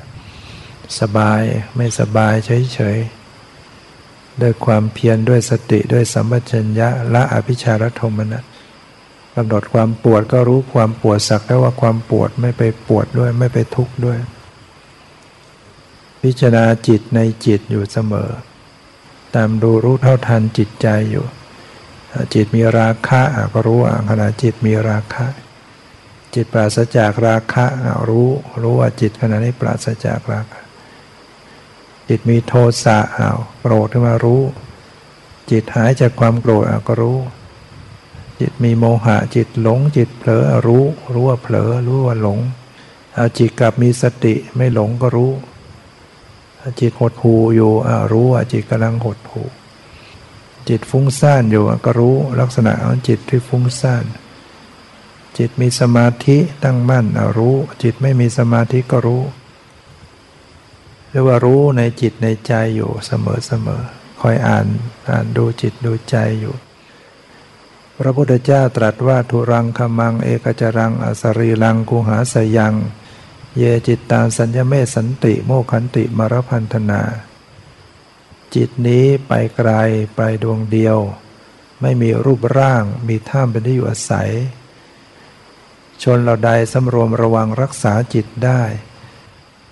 [1.01, 1.43] สบาย
[1.77, 2.35] ไม่สบาย
[2.75, 8.45] เฉยๆด้วยความเพียรด้วยสติด้วยสัมปชัญญะละอภิชารธรรมนะ
[9.35, 14.19] กำหนดความปวดก็รู้ความปวดสักได้ว่าความปวดไม่ไปปวดด้วยไม่ไปทุกข์ด้วย
[16.23, 18.31] พิจารณาจิตในจิตอยู่เสมอ
[19.35, 21.25] ตามดูรู้เท่าทันจิตใจอยู่
[22.35, 23.21] จิตมีราคะ
[23.53, 25.27] ก็รู้ว่าขณะจิตมีราคะ
[26.37, 27.67] จิตปราศจากราคะ
[28.09, 28.29] รู้
[28.63, 30.61] รู้ว่าจิตขณะนี้ปราศจากราคะ
[32.09, 32.53] จิตมีโท
[32.85, 34.43] สะอ้าวโกรธขึ้นมารู้
[35.51, 37.19] จิตหายจากความโกรธก็รู้
[38.41, 42.39] จิตมีโมหะจิตหลง จิตเผลอรู้ รู้ว่าเผลอรู้ว่าหลง
[43.15, 45.33] เอาจิตกลับมีสติไม่หลงก็รู้
[46.81, 47.73] จิตหดหูอยู่
[48.13, 49.43] รู้ว่าจิตกำลังหดหู
[50.69, 54.05] จิตฟุ้งซ่านอยู่ก็รู้ลักษณะของจิตที่ฟุ้งซ่าน
[55.39, 59.23] จิตมีสมาธิตั้งมั่นรู้ จิตไม่มีสมาธิก็รู้
[61.11, 63.83] เรียกว่ารู้ในจิตในใจอยู่เสมอเสมอ
[64.21, 64.67] คอยอ่าน
[65.11, 66.55] อ่านดูจิตดูใจอยู่
[67.99, 72.75] พระพุทธเจ้าตรัสว่าทุรังคมัง เอกจรังอสรีรังกุหาสยัง
[73.59, 77.03] เยจิตตาสัญญเมสันติโมขันติมรพันธนา
[78.55, 79.71] จิตนี้ไปไกล
[80.17, 80.99] ไปดวงเดียว
[81.81, 84.31] ไม่มีรูปร่างมีท่ามเป็นที่อยู่อาศัย
[86.03, 88.63] ชนเหล่าใดสำรวมระวังรักษาจิตได้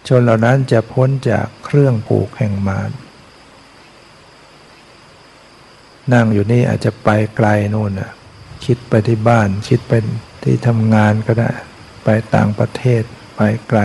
[0.08, 2.90] ชนเหล่านั้นจะพ้นจากเครื่องผูกแห่งมาร
[6.12, 8.10] นั่งอยู่นี่อาจจะไปไกลนู่นน่ะ
[8.64, 9.92] คิดไปที่บ้านคิดไป
[10.44, 11.50] ที่ทำงานก็ได้
[12.04, 13.02] ไปต่างประเทศ
[13.37, 13.80] ไปไกล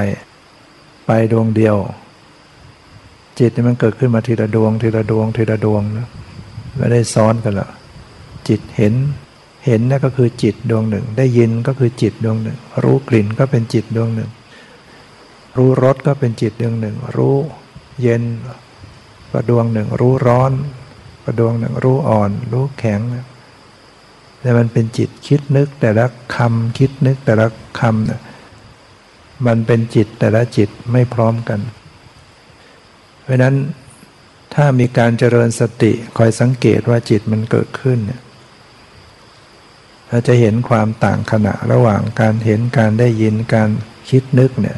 [1.06, 1.78] ไปดวงเดียว
[3.40, 6.08] จิตมันเกิดขึ้นมาทีละดวง ทีละดวง ทีละดวงนะ
[6.78, 7.70] ไม่ได้ซ้อนกันละ
[8.48, 8.94] จิตเห็น
[9.66, 14.32] เห็นนั่นก็คือจิตดวงหนึ่ง ได้ยินก็คือจิตดวงหนึ่ง รู้กลิ่นก็เป็นจิตดวงหนึ่ง
[15.58, 17.36] รู้รสก็เป็นจิตดวงหนึ่ง รู้
[18.02, 18.24] เย็น
[19.32, 20.52] ประดวงหนึ่ง รู้ร้อน
[21.24, 23.02] ประดวงหนึ่ง รู้อ่อน รู้แข็ง
[24.42, 27.48] แต่มันเป็นจิตคิดนึกแต่ละคำคิดนึกแต่ละ
[27.80, 28.22] คำเนี่ย
[29.48, 31.60] มันเป็นจิตแต่ละจิตไม่พร้อมกัน
[33.24, 33.56] เพราะนั้น
[34.56, 38.22] ถ้ามีการเจริญสติคอยสังเกตว่าจิตมันเกิดขึ้นเนี่ย
[40.10, 43.70] เราจะเห็นความต่างขณะระหว่างการเห็นการได้ยินการ
[44.10, 44.78] คิดนึกเนี่ย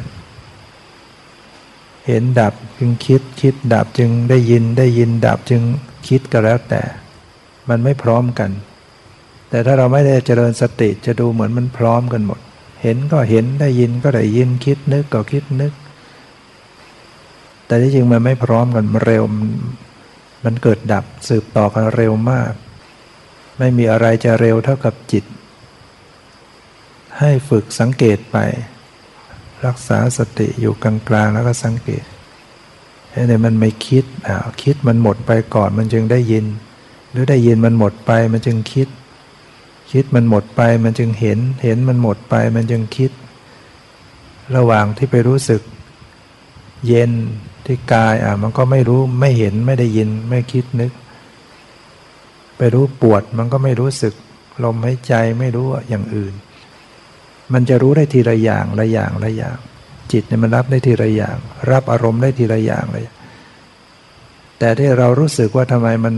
[2.06, 5.62] เห็นดับจึงคิดคิดดับจึงได้ยินได้ยินดับจึง
[6.08, 6.82] คิดก็แล้วแต่
[7.68, 8.50] มันไม่พร้อมกัน
[9.48, 12.40] แต่ถ้าเราไม่ได้เจริญสติจะดูเหมือนมันพร้อมกันหมด
[12.82, 15.72] เห็นก็เห็นได้ยินก็ได้ยินคิดนึกก็คิดนึก
[17.66, 19.24] แต่ที่จริงมันไม่พร้อมกันเร็ว
[20.44, 22.52] มันเกิดดับสืบต่อกันเร็วมาก
[23.58, 25.24] ไม่มีอะไรจะเร็วเท่ากับจิต
[27.18, 28.36] ให้ฝึกสังเกตไป
[29.66, 32.04] รักษาสติอยู่กลางๆแล้วก็สังเกต
[33.10, 36.44] ให้ในมันไม่คิดอ่าคิดมันหมดไปก่อนมันจึงได้ยิน
[37.10, 38.88] หรือได้ยินมันหมดไปมันจึงคิด
[39.92, 43.10] คิดมันหมดไปมันจึงเห็น เห็นมันหมดไปมันจึงคิด
[44.56, 45.62] ระหว่างที่ไปรู้สึก
[46.88, 47.12] เย็น
[47.66, 50.92] ที่กายอะมันก็ไม่รู้ไม่เห็นไม่ได้ยินไม่คิดนึก
[52.64, 54.14] ไปรู้ปวดมันก็ไม่รู้สึก
[54.64, 56.34] ลมหายใจไม่รู้อย่างอื่น
[57.52, 59.58] มันจะรู้ได้ทีละอย่างละอย่างละอย่าง
[60.12, 61.36] จิตเนี่ยมันรับได้ทีละอย่าง
[61.70, 63.06] รับอารมณ์ได้ทีละอย่างเลย
[64.58, 66.14] แต่ที่เรารู้สึกว่าทำไมมัน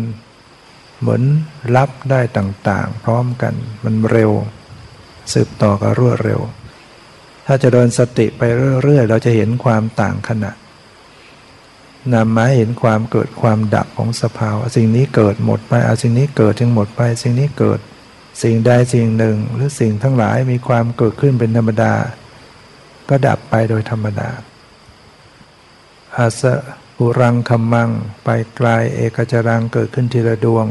[1.00, 1.22] เหมือน
[1.76, 4.32] รับได้ต่างๆ พร้อมกันมันเร็ว
[5.32, 6.40] สืบต่อกันรวดเร็ว
[7.46, 8.42] ถ้าจะเดินสติไป
[8.82, 10.52] เรื่อยๆ เราจะเห็นความต่างขณะ
[12.12, 17.78] นำมาเห็นความเกิดความดับของสภาวะสิ่งนี้เกิดหมดไปเอาสิ่งนี้เกิดจึงหมดไป สิ่งนี้เกิด
[18.42, 21.94] สิ่งใดสิ่งหนึ่ง หรือสิ่งทั้งหลายมีความเกิดขึ้นเป็นธรรมดา
[23.08, 24.30] ก็ดับไปโดยธรรมดา
[26.16, 26.54] อาสะ
[26.98, 27.90] อุรังคมัง
[28.24, 30.66] ไปไกลเอกจรังเกิดขึ้นทีละดวง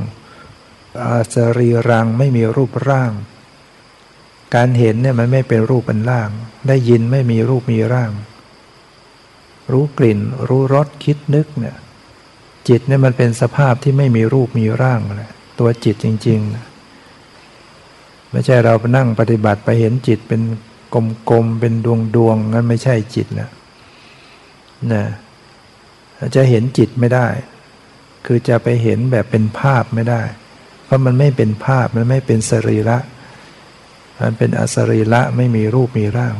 [1.05, 3.11] อาสรีรังไม่มีรูปร่าง
[4.55, 6.29] การเห็นเนี่ยมันไม่เป็นรูปเป็นร่าง
[6.67, 8.11] ได้ยินไม่มีรูปมีร่าง
[9.71, 11.75] รู้กลิ่น รู้รสคิดนึกเนี่ย
[12.67, 16.65] จิตเนี่ยมันเป็นสภาพที่ไม่มีรูปมีร่างเลยตัวจิตจริงๆนะ
[18.31, 20.41] ไม่ใช่เราไปนั่งปฏิบัติไปเห็นจิตเป็น
[21.29, 21.73] กลมๆเป็น
[22.15, 23.49] ดวงๆงั้นไม่ใช่จิตนะ
[24.93, 25.03] นะ
[26.35, 27.27] จะเห็นจิตไม่ได้
[28.25, 30.21] คือจะไปเห็นแบบเป็นภาพไม่ได้
[30.85, 32.97] เพราะมันไม่เป็นภาพมันไม่เป็นสรีระ
[34.21, 36.35] มันเป็นอสรีระไม่มีรูปมีร่าง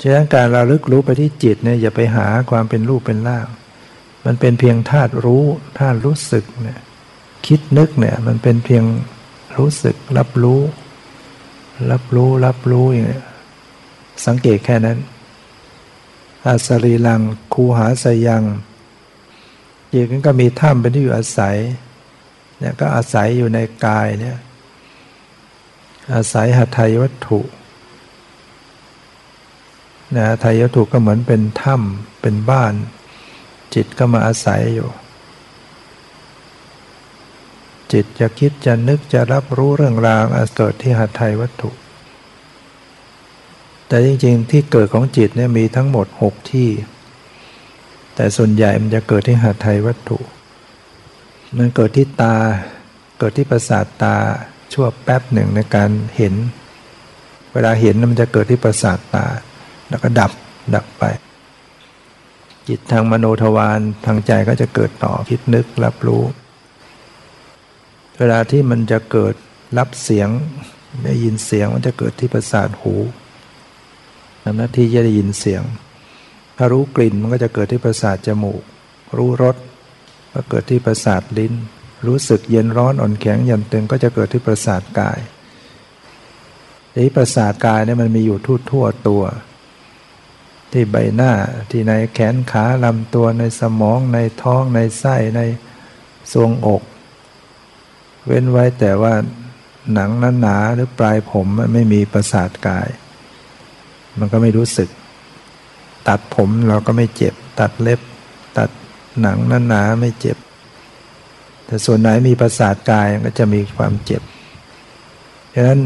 [0.00, 3.46] ฉะนั้นการเราลึกรู้ไปที่จิตเนี่ยอย่าไปหาความเป็นรูปเป็นร่าง
[4.26, 5.44] มันเป็นเพียงธาตุรู้
[5.78, 6.80] ธาตุรู้สึกเนี่ย
[7.46, 8.84] คิดนึกเนี่ยมันเป็นเพียง
[9.56, 10.60] รู้สึกรับรู้
[11.90, 13.22] รับรู้รับรู้อย่างนี้
[14.26, 14.98] สังเกตแค่นั้น
[16.46, 17.20] อาสรีลัง
[17.54, 18.42] คูหาสยัง
[19.92, 21.56] จิตนั้นก็มีถ้ำเป็นที่อยู่อาศัย
[22.58, 24.36] เนี่ยก็อาศัยอยู่ในกายเนี่ย
[26.14, 27.40] อาศัยหัตถยวัตถุ
[30.14, 32.74] นะหัตถยวัตถุก็เหมือนเป็นถ้ำเป็นบ้าน
[33.74, 34.88] จิตก็มาอาศัยอยู่
[37.92, 41.70] จิตจะคิดจะนึกจะรับรู้เรื่องราวอาเกิดที่หัตถยวัตถุ
[43.88, 46.68] แต่จริงๆ ที่เกิดของจิตเนี่ยมีทั้งหมดหกที่
[48.14, 50.18] แต่ส่วนใหญ่มันจะเกิดที่หัตถยวัตถุ
[51.58, 52.36] มันเกิดที่ตา
[53.18, 54.16] เกิดที่ประสาทตา
[54.72, 56.34] ชั่วแป๊บหนึ่งในการเห็น
[57.52, 59.26] เวลาเห็นมันจะเกิดที่ประสาทตา
[59.88, 60.32] แล้วก็ดับ
[60.74, 61.04] ดับไป
[62.68, 66.24] จิตทางมโนทวารทางใจก็จะเกิดต่อคิดนึกรับรู้
[68.18, 69.34] เวลาที่มันจะเกิด
[69.78, 70.28] รับเสียง
[71.04, 72.94] ได้ยินเสียงมันจะเกิดที่ประสาทหู
[74.42, 75.62] ทำหน้าที่จะได้ยินเสียง
[76.56, 78.62] ถ้ารู้กลิ่นมันก็จะเกิดที่ประสาทจมูก
[79.16, 79.56] รู้รส
[80.32, 81.54] ก็เกิดที่ประสาทลิ้น
[82.06, 85.18] รู้สึกเย็นร้อนอ่อนแข็งยันตึงก็จะเกิดที่ประสาทกาย
[86.94, 89.22] ทีประสาทกายเนี่ยมันมีอยู่ทั่วทั่วตัว
[90.72, 91.32] ที่ใบหน้า
[91.70, 95.40] ที่ในแขนขาลำตัวในสมองในท้องในไส้ใน
[96.32, 96.82] ทรวงอก
[98.26, 99.14] เว้นไว้แต่ว่า
[99.94, 102.88] หนังนั้นหนาหรือปลายผมไม่มีประสาทกาย
[104.18, 104.88] มันก็ไม่รู้สึก
[106.08, 108.00] ตัดผมเราก็ไม่เจ็บ ตัดเล็บ
[108.58, 108.70] ตัด
[109.20, 110.36] หนังนั้นหนาไม่เจ็บ
[111.66, 114.22] แต่ส่วนไหนมีประสาทกายก็จะมีความเจ็บ
[115.54, 115.80] ฉะนั้น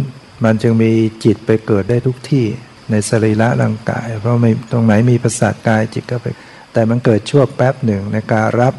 [0.45, 0.93] มันจึงมี
[1.25, 2.47] จิตไปเกิดได้ทุกที่
[2.91, 6.27] ในสรีระร่างกาย เพราะไม่ตรงไหนมีประสาทกายจิตก็ไป
[6.73, 8.75] แต่มันเกิดชั่วแป๊บหนึ่งในการรับ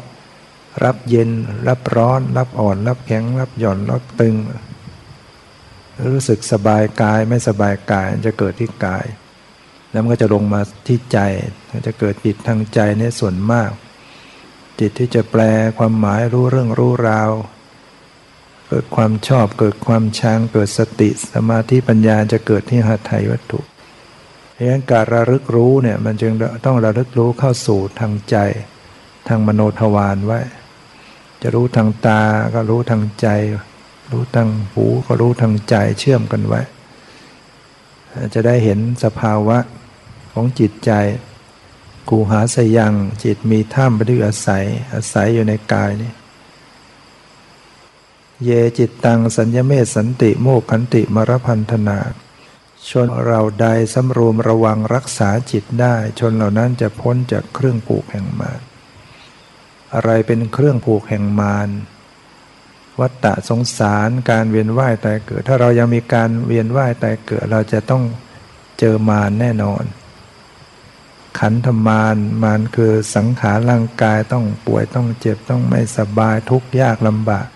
[0.84, 1.30] รับเย็น
[1.68, 4.34] รับร้อน รับอ่อน รับแข็ง รับหย่อน รับตึง
[6.12, 9.06] รู้สึกสบายกายไม่สบายกายจะเกิดที่กาย
[9.90, 11.18] แล้วมันก็จะลงมาที่ใจ
[11.86, 13.70] จะเกิดจิตทางใจเนี่ยส่วนมาก
[14.80, 15.42] จิตที่จะแปล
[15.78, 17.32] ความหมายรู้เรื่องรู้ราว
[18.68, 23.60] เกิดความชอบเกิดความชังเกิดสติสมาธิปัญญาจะเกิดที่หัตถยวัตถุ
[24.54, 26.32] เพราะฉะนั้นการระลึกรู้เนี่ยมันจึง
[26.66, 28.36] ต้องระลึกรู้เข้าสู่ทางใจ
[29.28, 30.40] ทางมโนทวารไว้
[31.42, 32.22] จะรู้ทางตา
[32.54, 33.28] ก็รู้ทางใจ
[34.12, 36.60] รู้ทางหูก็รู้ทางใจเชื่อมกันไว้
[38.34, 39.58] จะได้เห็นสภาวะ
[40.32, 40.92] ของจิตใจ
[42.10, 42.94] กูหาสยัง
[43.24, 46.12] จิตมีท่ามไปด้วยอาศัย อาศัยอยู่ในกายนี่
[48.44, 51.98] เยจิตตังสัญญเมตสันติโมกขันติมรพันธนา
[52.90, 58.60] ชนเราใดสำรวมระวังรักษาจิตได้ ชนเหล่านั้นจะพ้นจากเครื่องผูกแห่งมาร
[59.94, 61.68] อะไรเป็นเครื่องผูกแห่งมาร
[63.00, 68.02] วัฏฏะสงสารการเวียนว่ายตายเกิด ถ้าเรายังมีการเวียนว่ายตายเกิด เราจะต้อง
[68.78, 69.84] เจอมารแน่นอน
[71.38, 77.46] ขันธมารมารคือสังขารร่างกายต้องป่วยต้องเจ็บต้องไม่สบายทุกข์ยากลำบาก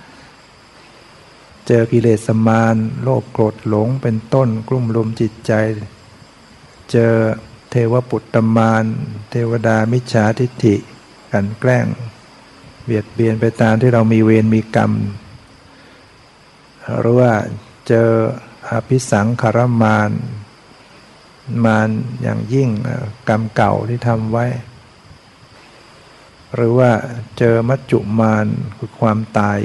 [1.68, 5.52] เจอกิเลสมารโลภโกรธหลงเป็นต้นกลุ่มลุมจิตใจ
[6.92, 7.12] เจอ
[7.70, 8.84] เทวปุตตมาร
[9.30, 10.76] เทวดามิจฉาทิฏฐิ
[11.32, 11.86] กันแกล้ง
[12.84, 14.92] เบียดเบียนไปตามที่เรามีเวรมีกรรม
[17.00, 17.32] หรือว่า
[17.88, 18.08] เจอ
[18.70, 20.10] อภิสังขารมาน
[21.64, 21.88] มาน
[22.22, 22.68] อย่างยิ่ง
[23.28, 24.46] กรรมเก่าที่ทำไว้
[26.54, 26.90] หรือว่า
[27.38, 28.46] เจอมัจจุมาน
[28.76, 29.58] คือความตาย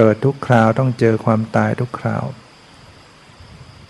[0.00, 2.24] เกิดทุกคราวต้องเจอความตายทุกคราว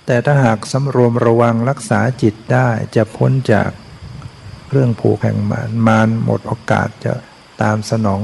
[0.06, 3.70] แต่ถ้าหากสำรวมระวังรักษาจิตได้จะพ้นจาก
[4.70, 7.14] เรื่องผูกแห่งมารมารหมดโอกาสจะ
[7.62, 8.22] ตามสนอง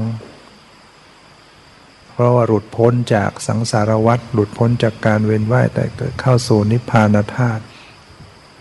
[2.11, 7.63] เพราะว่าหลุดพ้นจากสังสารวัฏหลุดพ้นจากการเวียนว่ายแต่เกิดเข้าสู่นิพพานธาตุ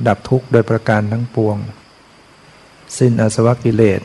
[0.06, 1.56] ดับทุกข์โดยประการทั้งปวง
[2.98, 4.02] สิ้นอสวกิเลส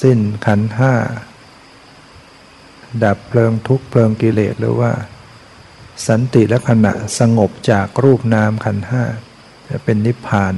[0.00, 0.94] สิ้นขันห้า
[3.04, 4.92] ดับเพลิงทุกเพลิงกิเลสหรือว่า
[6.08, 9.04] สันติและขณะสงบจากรูปนามขันห้า
[9.68, 10.54] จะเป็นนิพพาน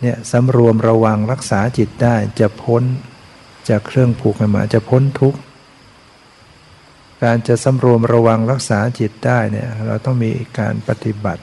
[0.00, 2.82] เนี่ยสำรวมระวังรักษาจิตได้จะพ้น
[3.68, 5.38] จากเครื่องผูกมาจะพ้นทุกข์
[7.22, 11.42] การจะสำรวมระวังรักษาจิตได้เนี่ยเราต้องมีการปฏิบัติ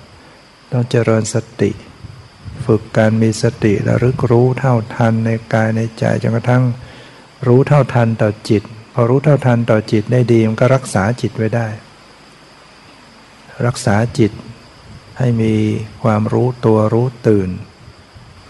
[0.72, 1.72] ต้องเจริญสติ
[2.66, 6.64] ฝึกการมีสติระลึกรู้เท่าทันในกายในใจจนกระทั่ง
[7.48, 8.64] รู้เท่าทันต่อจิต
[8.94, 11.68] พอรู้เท่าทันต่อจิตได้ดีมันก็รักษาจิตไว้ได้
[13.66, 14.32] รักษาจิต
[15.18, 15.54] ให้มี
[16.04, 17.50] ความรู้ตัวรู้ตื่น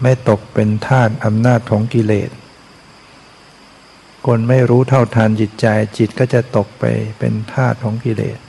[0.02, 2.32] ไม่ตกเป็นทาสอำนาจของกิเลส
[4.26, 5.68] คนไม่รู้เท่าทันจิตใจ
[5.98, 6.84] จิตก็จะตกไป
[7.20, 8.40] เป็นทาสของกิเลส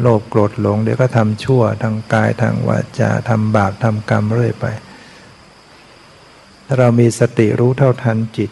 [0.00, 4.66] โลภโกรธหลงเดี๋ยวก็ทำชั่วทางกายทางวาจาทำบาปทำกรรมเรื่อยไป
[6.66, 8.50] ถ้าเรามีสติรู้เท่าทันจิต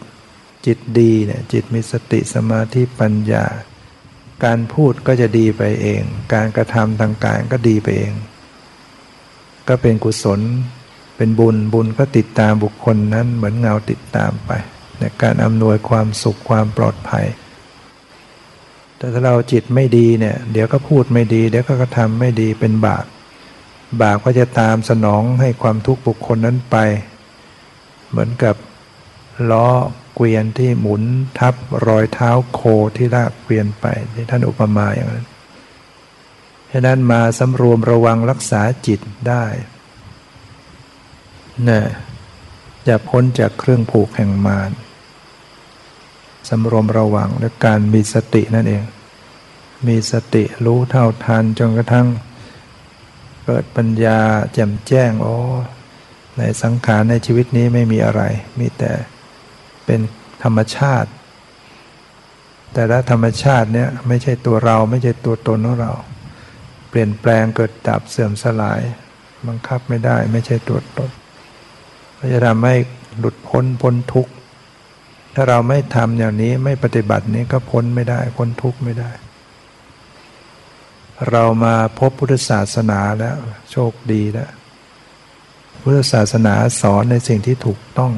[0.65, 3.45] จิตดีเนี่ยจิตมีสติสมาธิปัญญา
[4.45, 6.01] การพูดก็จะดีไปเอง
[6.33, 8.13] การกระทำทางกายก็ดีไปเอง
[9.67, 10.41] ก็เป็นกุศล
[11.17, 14.51] เป็นบุญบุญก็ติดตามบุคคลนั้นเหมือนเงาติดตามไป
[14.99, 17.25] ในการอำนวยความสุขความปลอดภัย
[18.97, 23.05] แต่ถ้าเราจิตไม่ดีเนี่ยเดี๋ยวก็พูดไม่ดี เดี๋ยวก็กระทำไม่ดีเป็นบาป
[24.01, 26.77] บาปก็จะตามสนองให้ความทุกข์บุคคลนั้นไป
[28.09, 28.55] เหมือนกับ
[29.51, 29.67] ล้อ
[30.15, 31.03] เกวียนที่หมุน
[31.39, 31.55] ทับ
[31.87, 32.61] รอยเท้าโค
[32.97, 35.27] ที่ลากเกวียนไปที่ท่านอุปมาอย่างนั้น
[36.71, 39.45] ฉะนั้นมาสำรวมระวังรักษาจิตได้
[41.69, 41.81] นะ
[42.87, 44.71] จะพ้นจากเครื่องผูกแห่งมาร
[46.49, 48.83] สำรวมระวังและการมีสตินั่นเอง
[49.87, 52.07] มีสติรู้เท่าทันจนกระทั่ง
[53.45, 54.19] เกิดปัญญา
[54.53, 55.35] แจ่มแจ้งโอ้
[56.37, 58.21] ในสังขารในชีวิตนี้ไม่มีอะไร
[58.59, 58.91] มีแต่
[59.85, 59.99] เป็น
[60.43, 61.09] ธรรมชาติ
[62.73, 65.93] แต่ละธรรมชาติเนี่ยไม่ใช่ตัวเราไม่ใช่ตัวตนของเรา
[66.89, 68.81] เปลี่ยนแปลงเกิดดับเสื่อมสลาย
[69.47, 71.09] บังคับไม่ได้ไม่ใช่ตัวตน
[72.17, 72.75] ก็จะทำให้
[73.19, 74.33] หลุดพ้นพ้นทุกข์
[75.35, 79.11] ถ้าเราไม่ทำอย่างนี้ไม่ปฏิบัตินี้ก็พ้นไม่ได้พ้นทุกข์ไม่ได้
[81.29, 83.37] เรามาพบพุทธศาสนาแล้ว
[83.71, 84.51] โชคดีแล้ว
[85.81, 88.11] พุทธศาสนาสอนในสิ่งที่ถูกต้อง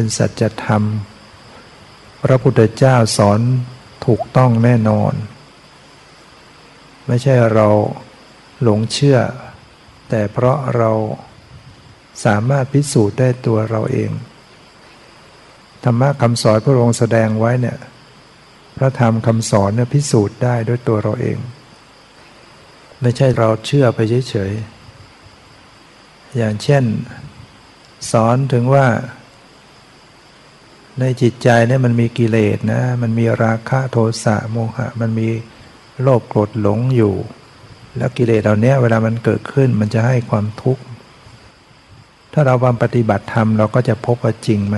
[0.00, 0.84] เป็นสัจธรรม
[2.22, 3.40] พระพุทธเจ้าสอน
[4.06, 5.12] ถูกต้องแน่นอน
[7.06, 7.68] ไม่ใช่เรา
[8.62, 9.18] หลงเชื่อ
[10.08, 10.90] แต่เพราะเรา
[12.24, 14.10] สามารถพิสูจน์ได้ตัวเราเอง
[15.84, 17.78] ธรรมะคำสอนพระองค์แสดงไว้เนี่ย
[18.76, 21.38] พระธรรมคำสอนเนี่ยพิสูจน์ได้ด้วยตัวเราเอง
[23.00, 26.84] ไม่ใช่เราเชื่อไปเฉยๆอย่างเช่น
[28.12, 28.86] สอนถึงว่า
[31.00, 35.28] ในจิตใจเนี่ยมันมีกิเลสนะ มันมีราคะโทสะโมหะ มันมี
[36.02, 37.14] โลภโกรธหลงอยู่
[37.96, 40.82] แล้วกิเลสเหล่านี้เวลามันเกิดขึ้นมันจะให้ความทุกข์
[42.32, 44.76] ถ้าเราบำปฏิบัติธรรมเราก็จะพบว่าจริงไหม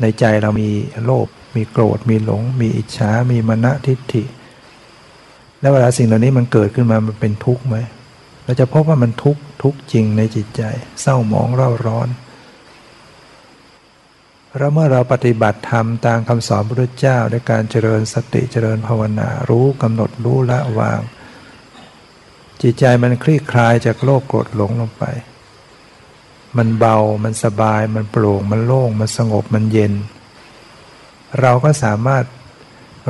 [0.00, 0.70] ในใจเรามี
[1.04, 4.24] โลภ มีโกรธ มีหลง มีอิจฉา มีมณทิฏฐิ
[5.60, 7.76] แล้วเวลาสิ่งเหล่านี้มันเกิดขึ้นมามันเป็นทุกข์ไหม
[8.44, 10.62] เราจะพบว่ามันทุกข์ทุกข์จริงในจิตใจ
[11.00, 12.08] เศร้าหมองเร่าร้อน
[14.58, 21.00] แล้วเมื่อเราปฏิบัติธรรมตามคำสอนพระพุทธเจ้าด้วยการเจริญสติเจริญภาวนา รู้กำหนดรู้ละวาง
[22.62, 25.04] จิตใจมันคลี่คลายจากโลภโกรธหลงลงไป
[26.56, 29.92] มันเบามันสบายมันโปร่งมันโล่งมันสงบมันเย็น
[31.40, 32.24] เราก็สามารถ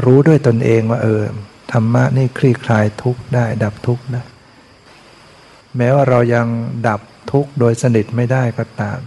[0.04, 1.22] รู้ด้วยตนเองว่าเออ
[1.72, 4.22] ธรรมะนี่คลี่คลายทุกข์ได้ดับทุกข์ได้
[5.76, 6.46] แม้ว่าเรายัง
[6.88, 8.98] ดับทุกข์โดยสนิทไม่ได้ก็ตาม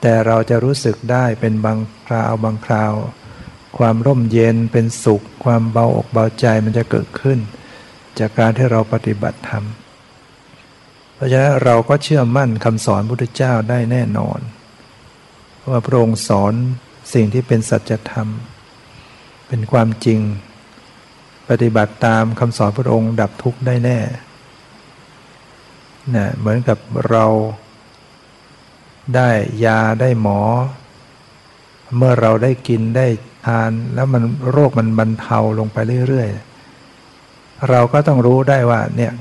[0.00, 2.94] แต่เราจะรู้สึกได้เป็นบางคราวบางคราว
[3.78, 7.38] ความร่มเย็นเป็นสุข ความเบาอกเบาใจมันจะเกิดขึ้น
[8.18, 9.64] จากการที่เราปฏิบัติธรรม
[11.14, 14.40] เพราะฉะนั้นเราก็เชื่อมั่นคำสอนพุทธเจ้าได้แน่นอน
[15.70, 16.52] ว่าพระองค์สอน
[17.14, 18.28] สิ่งที่เป็นสัจธรรม
[19.48, 20.20] เป็นความจริง
[21.48, 23.98] ปฏิบัติตามคำสอนพระองค์ดับทุกข์ได้แน่
[26.14, 26.78] นะเหมือนกับ
[27.10, 27.24] เรา
[29.14, 29.30] ได้
[29.64, 30.40] ยาได้หมอ
[31.96, 33.06] เมื่อเราได้กินได้
[33.46, 35.78] ทาน แล้วมันโรคมันบรรเทาลงไป
[36.08, 39.12] เรื่อยๆ เราก็ต้องรู้ได้ว่าเนี่ย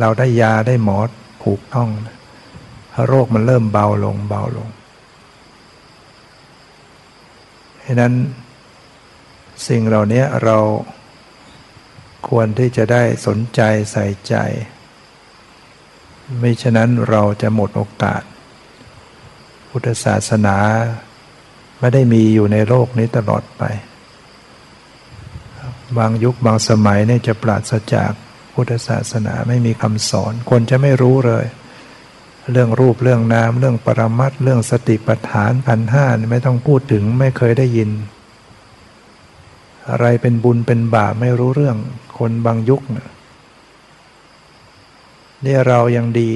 [0.00, 0.98] เราได้ยาได้หมอ
[1.44, 1.88] ถูกต้อง
[3.06, 4.68] โรคมันเริ่มเบาลงเบาลง
[7.80, 8.14] เพราะนั้น
[9.68, 10.58] สิ่งเหล่านี้เรา
[12.28, 13.60] ควรที่จะได้สนใจ
[13.92, 14.34] ใส่ใจ
[16.38, 18.22] ไม่ฉะนั้นเราจะหมดโอกาส
[19.70, 20.56] พุทธศาสนา
[21.80, 23.62] ไม่ได้มีอยู่ในโลกนี้ตลอดไป
[25.98, 28.12] บางยุคบางสมัยเนี่ยจะปราศจาก
[28.54, 31.44] พุทธศาสนาไม่มีคำสอน คนจะไม่รู้เลย
[32.52, 37.90] เรื่องรูปเรื่องนามเรื่องปรมัตเรื่องสติปัฏฐานพันห้าไม่ต้องพูดถึงไม่เคยได้ยิน
[39.90, 41.76] อะไรเป็นบุญเป็นบาปไม่รู้เรื่อง
[42.18, 43.08] คนบางยุคเนี่ย
[45.44, 46.32] นี่เรายังดี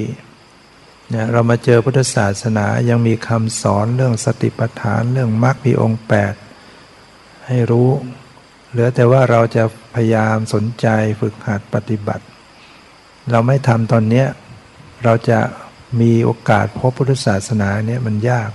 [1.10, 6.34] เนี่ยเรามาเจอพุทธศาสนายังมีคำสอนเรื่องสติปัฏฐานเรื่องมรรคมีองค์แปด
[7.46, 7.88] ให้รู้
[8.70, 10.86] เหลือแต่ว่าเราจะพยายามสนใจ
[11.20, 12.24] ฝึกหัดปฏิบัติ
[13.30, 14.26] เราไม่ทำตอนเนี้ย
[15.04, 15.40] เราจะ
[16.00, 18.50] มีโอกาสพบพุทธศาสนาเนี่ยมันยาก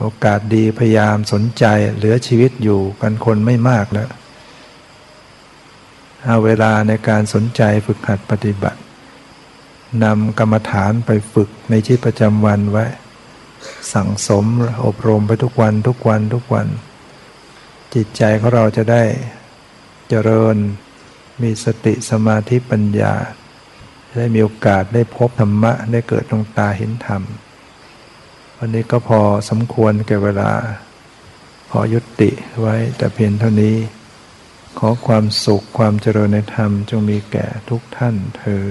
[0.00, 1.64] โอกาสดีพยายามสนใจ
[1.96, 4.10] เหลือชีวิตอยู่กันคนไม่มากแล้ว
[6.24, 8.80] เอาเวลาในการสนใจฝึกหัดปฏิบัติ
[10.04, 12.86] นำกรรมฐานไปฝึกในชีวิตประจำวันไว้
[13.92, 14.44] สั่งสม
[14.86, 16.66] อบรมไปทุกวันทุกวันทุกวัน
[17.94, 19.02] จิตใจของเราจะได้
[20.08, 20.56] เจริญ
[21.42, 23.14] มีสติสมาธิปัญญา
[24.16, 27.22] ได้มีโอกาสได้พบธรรมะ ได้เกิดดวงตาเห็นธรรม
[28.58, 29.20] วันนี้ก็พอ
[29.50, 30.50] สมควรแก่เวลา
[31.70, 32.30] ขอยุติ
[32.60, 33.76] ไว้แต่เพียงเท่านี้
[34.78, 38.66] ขอความสุขความเจริญในธรรมจงมีแก่ทุกท่านเธอ